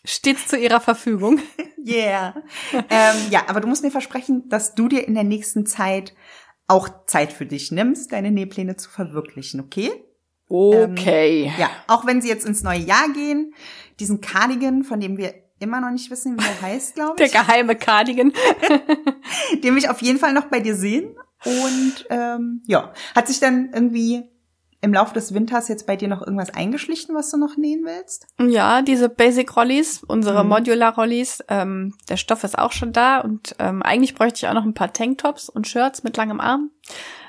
Stets 0.03 0.47
zu 0.47 0.57
ihrer 0.57 0.81
Verfügung. 0.81 1.39
Yeah. 1.87 2.35
ähm, 2.73 3.15
ja, 3.29 3.45
aber 3.47 3.61
du 3.61 3.67
musst 3.69 3.81
mir 3.81 3.91
versprechen, 3.91 4.49
dass 4.49 4.75
du 4.75 4.89
dir 4.89 5.07
in 5.07 5.13
der 5.13 5.23
nächsten 5.23 5.65
Zeit 5.65 6.13
auch 6.67 6.89
Zeit 7.05 7.31
für 7.31 7.45
dich 7.45 7.71
nimmst, 7.71 8.11
deine 8.11 8.29
Nähpläne 8.29 8.75
zu 8.75 8.89
verwirklichen, 8.89 9.61
okay? 9.61 9.91
Okay. 10.49 11.45
Ähm, 11.45 11.53
ja, 11.57 11.69
auch 11.87 12.05
wenn 12.05 12.21
sie 12.21 12.27
jetzt 12.27 12.45
ins 12.45 12.61
neue 12.61 12.79
Jahr 12.79 13.07
gehen, 13.13 13.53
diesen 14.01 14.19
Cardigan, 14.19 14.83
von 14.83 14.99
dem 14.99 15.17
wir 15.17 15.33
immer 15.59 15.81
noch 15.81 15.91
nicht 15.91 16.09
wissen, 16.11 16.37
wie 16.39 16.45
er 16.45 16.61
heißt, 16.61 16.95
glaube 16.95 17.21
ich. 17.21 17.31
Der 17.31 17.41
geheime 17.41 17.75
Cardigan. 17.75 18.31
Den 19.63 19.73
will 19.73 19.77
ich 19.77 19.89
auf 19.89 20.01
jeden 20.01 20.19
Fall 20.19 20.33
noch 20.33 20.45
bei 20.45 20.59
dir 20.59 20.75
sehen. 20.75 21.15
Und 21.45 22.05
ähm, 22.09 22.63
ja, 22.65 22.93
hat 23.15 23.27
sich 23.27 23.39
dann 23.39 23.69
irgendwie 23.73 24.23
im 24.81 24.93
Laufe 24.93 25.13
des 25.13 25.33
Winters 25.33 25.67
jetzt 25.67 25.87
bei 25.87 25.95
dir 25.95 26.07
noch 26.07 26.21
irgendwas 26.21 26.53
eingeschlichen, 26.53 27.15
was 27.15 27.31
du 27.31 27.37
noch 27.37 27.57
nähen 27.57 27.83
willst? 27.83 28.27
Ja, 28.39 28.81
diese 28.81 29.09
Basic 29.09 29.55
Rollies, 29.55 30.03
unsere 30.03 30.43
mhm. 30.43 30.49
Modular 30.49 30.95
Rollies. 30.95 31.43
Ähm, 31.47 31.95
der 32.09 32.17
Stoff 32.17 32.43
ist 32.43 32.57
auch 32.57 32.71
schon 32.71 32.93
da 32.93 33.19
und 33.19 33.55
ähm, 33.59 33.81
eigentlich 33.81 34.13
bräuchte 34.13 34.37
ich 34.37 34.47
auch 34.47 34.53
noch 34.53 34.65
ein 34.65 34.75
paar 34.75 34.93
Tanktops 34.93 35.49
und 35.49 35.67
Shirts 35.67 36.03
mit 36.03 36.15
langem 36.17 36.39
Arm. 36.39 36.71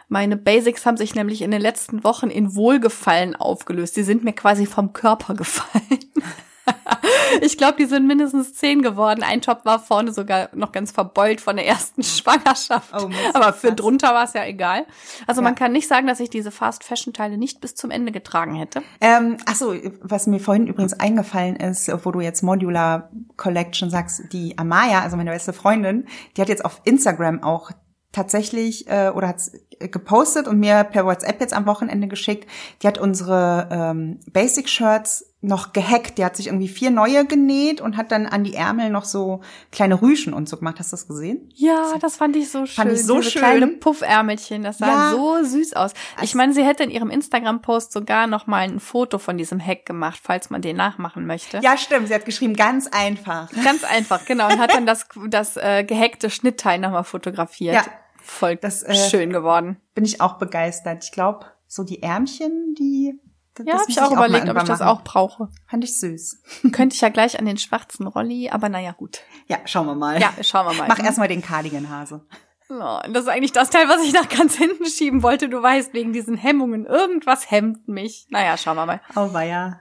Meine 0.08 0.36
Basics 0.36 0.86
haben 0.86 0.96
sich 0.96 1.14
nämlich 1.14 1.42
in 1.42 1.50
den 1.50 1.60
letzten 1.60 2.02
Wochen 2.02 2.30
in 2.30 2.54
Wohlgefallen 2.54 3.36
aufgelöst. 3.36 3.96
Die 3.96 4.02
sind 4.02 4.24
mir 4.24 4.32
quasi 4.32 4.64
vom 4.64 4.92
Körper 4.92 5.34
gefallen. 5.34 6.04
ich 7.40 7.56
glaube, 7.58 7.76
die 7.78 7.86
sind 7.86 8.06
mindestens 8.06 8.54
zehn 8.54 8.82
geworden. 8.82 9.22
Ein 9.22 9.40
Top 9.40 9.64
war 9.64 9.78
vorne 9.78 10.12
sogar 10.12 10.48
noch 10.54 10.72
ganz 10.72 10.90
verbeult 10.90 11.40
von 11.40 11.56
der 11.56 11.66
ersten 11.66 12.02
Schwangerschaft. 12.04 12.92
Oh, 12.98 13.08
Mist, 13.08 13.20
Aber 13.34 13.52
für 13.52 13.72
drunter 13.72 14.08
war 14.08 14.24
es 14.24 14.32
ja 14.32 14.44
egal. 14.44 14.86
Also 15.26 15.40
ja. 15.40 15.44
man 15.44 15.54
kann 15.54 15.72
nicht 15.72 15.88
sagen, 15.88 16.06
dass 16.06 16.20
ich 16.20 16.30
diese 16.30 16.50
Fast-Fashion-Teile 16.50 17.38
nicht 17.38 17.60
bis 17.60 17.74
zum 17.74 17.90
Ende 17.90 18.12
getragen 18.12 18.54
hätte. 18.54 18.82
Ähm, 19.00 19.36
ach 19.46 19.54
so, 19.54 19.74
was 20.02 20.26
mir 20.26 20.40
vorhin 20.40 20.66
übrigens 20.66 20.94
eingefallen 20.94 21.56
ist, 21.56 21.90
wo 22.04 22.10
du 22.10 22.20
jetzt 22.20 22.42
Modular 22.42 23.10
Collection 23.36 23.90
sagst, 23.90 24.32
die 24.32 24.56
Amaya, 24.58 25.02
also 25.02 25.16
meine 25.16 25.30
beste 25.30 25.52
Freundin, 25.52 26.06
die 26.36 26.40
hat 26.40 26.48
jetzt 26.48 26.64
auf 26.64 26.80
Instagram 26.84 27.42
auch 27.42 27.70
tatsächlich 28.12 28.88
äh, 28.88 29.10
oder 29.10 29.28
hat 29.28 29.42
gepostet 29.78 30.48
und 30.48 30.58
mir 30.58 30.84
per 30.84 31.04
WhatsApp 31.04 31.40
jetzt 31.40 31.54
am 31.54 31.66
Wochenende 31.66 32.08
geschickt. 32.08 32.48
Die 32.82 32.86
hat 32.86 32.98
unsere 32.98 33.68
ähm, 33.70 34.20
Basic 34.32 34.68
Shirts 34.68 35.27
noch 35.40 35.72
gehackt. 35.72 36.18
Die 36.18 36.24
hat 36.24 36.36
sich 36.36 36.48
irgendwie 36.48 36.66
vier 36.66 36.90
neue 36.90 37.24
genäht 37.24 37.80
und 37.80 37.96
hat 37.96 38.10
dann 38.10 38.26
an 38.26 38.42
die 38.42 38.54
Ärmel 38.54 38.90
noch 38.90 39.04
so 39.04 39.40
kleine 39.70 40.02
Rüschen 40.02 40.34
und 40.34 40.48
so 40.48 40.56
gemacht. 40.56 40.76
Hast 40.80 40.92
du 40.92 40.96
das 40.96 41.06
gesehen? 41.06 41.52
Ja, 41.54 41.96
das 42.00 42.16
fand 42.16 42.34
ich 42.34 42.50
so 42.50 42.66
schön. 42.66 42.74
Fand 42.74 42.92
ich 42.92 43.04
so 43.04 43.18
Diese 43.18 43.30
schön. 43.30 43.42
kleine 43.42 43.66
Puffärmelchen, 43.68 44.64
das 44.64 44.78
sah 44.78 44.86
ja. 44.86 45.10
so 45.12 45.44
süß 45.44 45.74
aus. 45.74 45.92
Ich 46.22 46.34
meine, 46.34 46.52
sie 46.52 46.64
hätte 46.64 46.82
in 46.82 46.90
ihrem 46.90 47.10
Instagram-Post 47.10 47.92
sogar 47.92 48.26
noch 48.26 48.48
mal 48.48 48.58
ein 48.58 48.80
Foto 48.80 49.18
von 49.18 49.38
diesem 49.38 49.64
Hack 49.64 49.86
gemacht, 49.86 50.18
falls 50.20 50.50
man 50.50 50.60
den 50.60 50.76
nachmachen 50.76 51.24
möchte. 51.24 51.60
Ja, 51.62 51.76
stimmt. 51.76 52.08
Sie 52.08 52.14
hat 52.14 52.24
geschrieben, 52.24 52.54
ganz 52.54 52.88
einfach. 52.88 53.48
Ganz 53.62 53.84
einfach, 53.84 54.24
genau. 54.24 54.48
Und 54.48 54.58
hat 54.58 54.74
dann 54.74 54.86
das, 54.86 55.06
das 55.28 55.56
äh, 55.56 55.84
gehackte 55.84 56.30
Schnittteil 56.30 56.80
nochmal 56.80 57.04
fotografiert. 57.04 57.74
Ja. 57.76 57.84
Voll 58.20 58.56
das, 58.56 58.82
äh, 58.82 58.94
schön 58.94 59.32
geworden. 59.32 59.76
Bin 59.94 60.04
ich 60.04 60.20
auch 60.20 60.34
begeistert. 60.34 61.04
Ich 61.04 61.12
glaube, 61.12 61.46
so 61.68 61.84
die 61.84 62.02
Ärmchen, 62.02 62.74
die 62.76 63.20
ja, 63.64 63.74
habe 63.74 63.84
ich 63.88 64.00
auch 64.00 64.12
überlegt, 64.12 64.48
ob 64.48 64.56
ich 64.56 64.64
das 64.64 64.80
auch 64.80 65.02
brauche. 65.02 65.48
Fand 65.66 65.84
ich 65.84 65.98
süß. 65.98 66.42
Könnte 66.72 66.94
ich 66.94 67.00
ja 67.00 67.08
gleich 67.08 67.38
an 67.38 67.46
den 67.46 67.58
schwarzen 67.58 68.06
Rolli, 68.06 68.50
aber 68.50 68.68
naja, 68.68 68.92
gut. 68.92 69.20
Ja, 69.46 69.58
schauen 69.64 69.86
wir 69.86 69.94
mal. 69.94 70.20
Ja, 70.20 70.32
schauen 70.42 70.66
wir 70.66 70.74
mal. 70.74 70.88
Mach 70.88 70.98
erstmal 70.98 71.28
den 71.28 71.42
Cardigan-Hase. 71.42 72.26
Oh, 72.70 72.98
das 73.10 73.22
ist 73.22 73.28
eigentlich 73.28 73.52
das 73.52 73.70
Teil, 73.70 73.88
was 73.88 74.02
ich 74.02 74.12
nach 74.12 74.28
ganz 74.28 74.56
hinten 74.56 74.84
schieben 74.84 75.22
wollte. 75.22 75.48
Du 75.48 75.62
weißt, 75.62 75.94
wegen 75.94 76.12
diesen 76.12 76.36
Hemmungen. 76.36 76.84
Irgendwas 76.84 77.50
hemmt 77.50 77.88
mich. 77.88 78.26
Naja, 78.30 78.56
schauen 78.58 78.76
wir 78.76 78.84
mal. 78.84 79.00
Oh, 79.16 79.32
weia. 79.32 79.80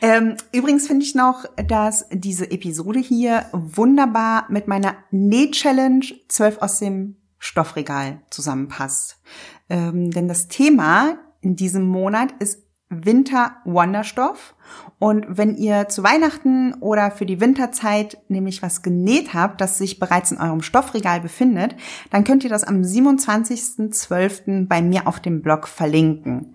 Ähm, 0.00 0.36
übrigens 0.52 0.86
finde 0.86 1.04
ich 1.04 1.14
noch, 1.14 1.44
dass 1.56 2.06
diese 2.12 2.50
Episode 2.50 3.00
hier 3.00 3.46
wunderbar 3.52 4.46
mit 4.48 4.68
meiner 4.68 4.96
Näh-Challenge 5.10 6.04
12 6.28 6.58
aus 6.58 6.78
dem 6.78 7.16
Stoffregal 7.38 8.22
zusammenpasst. 8.30 9.20
Ähm, 9.68 10.10
denn 10.10 10.28
das 10.28 10.48
Thema 10.48 11.18
in 11.40 11.56
diesem 11.56 11.86
Monat 11.86 12.32
ist 12.38 12.63
Winter 12.90 13.56
Wonderstoff. 13.64 14.54
Und 14.98 15.26
wenn 15.28 15.56
ihr 15.56 15.88
zu 15.88 16.02
Weihnachten 16.02 16.74
oder 16.74 17.10
für 17.10 17.26
die 17.26 17.40
Winterzeit 17.40 18.18
nämlich 18.28 18.62
was 18.62 18.82
genäht 18.82 19.34
habt, 19.34 19.60
das 19.60 19.78
sich 19.78 19.98
bereits 19.98 20.30
in 20.32 20.38
eurem 20.38 20.62
Stoffregal 20.62 21.20
befindet, 21.20 21.76
dann 22.10 22.24
könnt 22.24 22.44
ihr 22.44 22.50
das 22.50 22.64
am 22.64 22.82
27.12. 22.82 24.66
bei 24.68 24.82
mir 24.82 25.06
auf 25.06 25.20
dem 25.20 25.42
Blog 25.42 25.68
verlinken. 25.68 26.54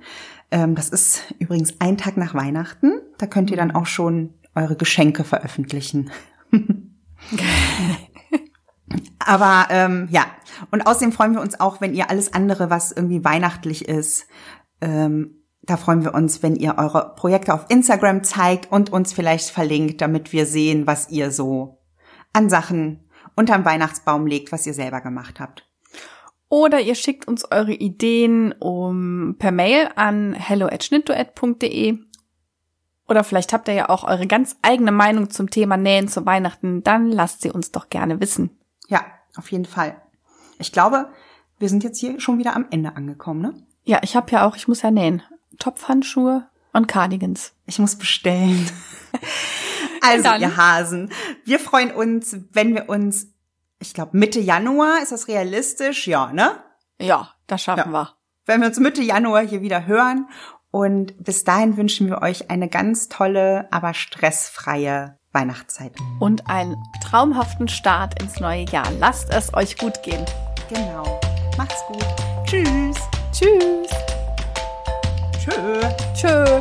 Ähm, 0.52 0.76
das 0.76 0.90
ist 0.90 1.34
übrigens 1.40 1.76
ein 1.80 1.98
Tag 1.98 2.18
nach 2.18 2.34
Weihnachten. 2.34 2.94
Da 3.18 3.28
könnt 3.28 3.52
ihr 3.52 3.58
dann 3.58 3.72
auch 3.72 3.86
schon 3.86 4.34
eure 4.56 4.76
Geschenke 4.76 5.24
veröffentlichen. 5.24 6.10
Aber 9.20 9.68
ähm, 9.70 10.08
ja, 10.10 10.26
und 10.72 10.88
außerdem 10.88 11.12
freuen 11.12 11.34
wir 11.34 11.42
uns 11.42 11.60
auch, 11.60 11.82
wenn 11.82 11.94
ihr 11.94 12.10
alles 12.10 12.34
andere, 12.34 12.72
was 12.72 12.92
irgendwie 12.92 13.24
weihnachtlich 13.24 13.88
ist, 13.88 14.26
ähm, 14.82 15.39
da 15.70 15.78
freuen 15.78 16.04
wir 16.04 16.16
uns, 16.16 16.42
wenn 16.42 16.56
ihr 16.56 16.78
eure 16.78 17.14
Projekte 17.16 17.54
auf 17.54 17.66
Instagram 17.70 18.24
zeigt 18.24 18.72
und 18.72 18.92
uns 18.92 19.14
vielleicht 19.14 19.50
verlinkt, 19.50 20.02
damit 20.02 20.34
wir 20.34 20.46
sehen, 20.46 20.88
was 20.88 21.10
ihr 21.10 21.32
so 21.32 21.80
an 22.34 22.50
Sachen 22.50 23.08
unterm 23.36 23.66
Weihnachtsbaum 23.66 24.26
legt, 24.26 24.52
was 24.52 24.66
ihr 24.66 24.74
selber 24.74 25.02
gemacht 25.02 25.40
habt. 25.40 25.70
Oder 26.50 26.80
ihr 26.80 26.96
schickt 26.96 27.28
uns 27.28 27.50
eure 27.52 27.74
Ideen 27.74 28.54
um 28.54 29.36
per 29.38 29.52
Mail 29.52 29.90
an 29.96 30.34
hello@schnittduett.de. 30.34 32.00
Oder 33.08 33.24
vielleicht 33.24 33.54
habt 33.54 33.68
ihr 33.68 33.76
ja 33.76 33.90
auch 33.90 34.04
eure 34.04 34.26
ganz 34.26 34.58
eigene 34.64 34.92
Meinung 34.92 35.30
zum 35.30 35.52
Thema 35.52 35.78
Nähen 35.78 36.08
zu 36.08 36.26
Weihnachten, 36.26 36.82
dann 36.82 37.12
lasst 37.12 37.42
sie 37.42 37.52
uns 37.52 37.72
doch 37.72 37.90
gerne 37.90 38.20
wissen. 38.20 38.58
Ja, 38.88 39.06
auf 39.36 39.52
jeden 39.52 39.66
Fall. 39.66 40.02
Ich 40.58 40.72
glaube, 40.72 41.10
wir 41.60 41.70
sind 41.70 41.84
jetzt 41.84 42.00
hier 42.00 42.20
schon 42.20 42.40
wieder 42.40 42.56
am 42.56 42.66
Ende 42.72 42.96
angekommen, 42.96 43.42
ne? 43.42 43.69
Ja, 43.84 44.00
ich 44.04 44.16
habe 44.16 44.32
ja 44.32 44.46
auch, 44.46 44.56
ich 44.56 44.68
muss 44.68 44.82
ja 44.82 44.92
nähen. 44.92 45.24
Topfhandschuhe 45.58 46.48
und 46.74 46.88
Cardigans. 46.88 47.54
Ich 47.66 47.80
muss 47.80 47.98
bestellen. 47.98 48.70
also, 50.02 50.30
ihr 50.36 50.58
Hasen, 50.58 51.12
wir 51.46 51.60
freuen 51.60 51.92
uns, 51.92 52.38
wenn 52.52 52.76
wir 52.76 52.90
uns, 52.90 53.28
ich 53.80 53.94
glaube, 53.94 54.18
Mitte 54.18 54.40
Januar, 54.40 55.02
ist 55.02 55.12
das 55.12 55.28
realistisch? 55.28 56.08
Ja, 56.08 56.32
ne? 56.32 56.64
Ja, 57.00 57.34
das 57.48 57.64
schaffen 57.64 57.92
ja. 57.92 58.00
wir. 58.00 58.14
Wenn 58.46 58.62
wir 58.62 58.68
uns 58.68 58.80
Mitte 58.80 59.02
Januar 59.02 59.46
hier 59.46 59.62
wieder 59.62 59.86
hören. 59.86 60.28
Und 60.72 61.24
bis 61.24 61.44
dahin 61.44 61.78
wünschen 61.78 62.08
wir 62.08 62.22
euch 62.22 62.52
eine 62.52 62.70
ganz 62.70 63.10
tolle, 63.10 63.68
aber 63.72 63.96
stressfreie 63.96 65.18
Weihnachtszeit. 65.32 65.94
Und 66.20 66.48
einen 66.48 66.76
traumhaften 67.04 67.68
Start 67.68 68.22
ins 68.22 68.40
neue 68.40 68.66
Jahr. 68.66 68.90
Lasst 69.00 69.30
es 69.32 69.54
euch 69.54 69.78
gut 69.78 70.02
gehen. 70.04 70.26
Genau. 70.70 71.20
Macht's 71.58 71.84
gut. 71.88 72.06
Tschüss. 72.46 72.89
Tschüss. 73.40 73.90
Tschö. 75.40 75.82
Tschö. 76.14 76.60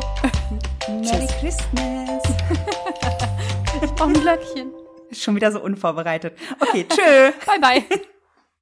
Merry 0.87 1.27
Christmas. 1.41 2.23
ich 3.83 3.91
brauche 3.91 4.11
ein 4.11 4.13
Glöckchen. 4.13 4.71
Schon 5.11 5.35
wieder 5.35 5.51
so 5.51 5.59
unvorbereitet. 5.59 6.37
Okay, 6.57 6.85
tschö. 6.87 7.33
bye 7.45 7.59
bye. 7.59 7.99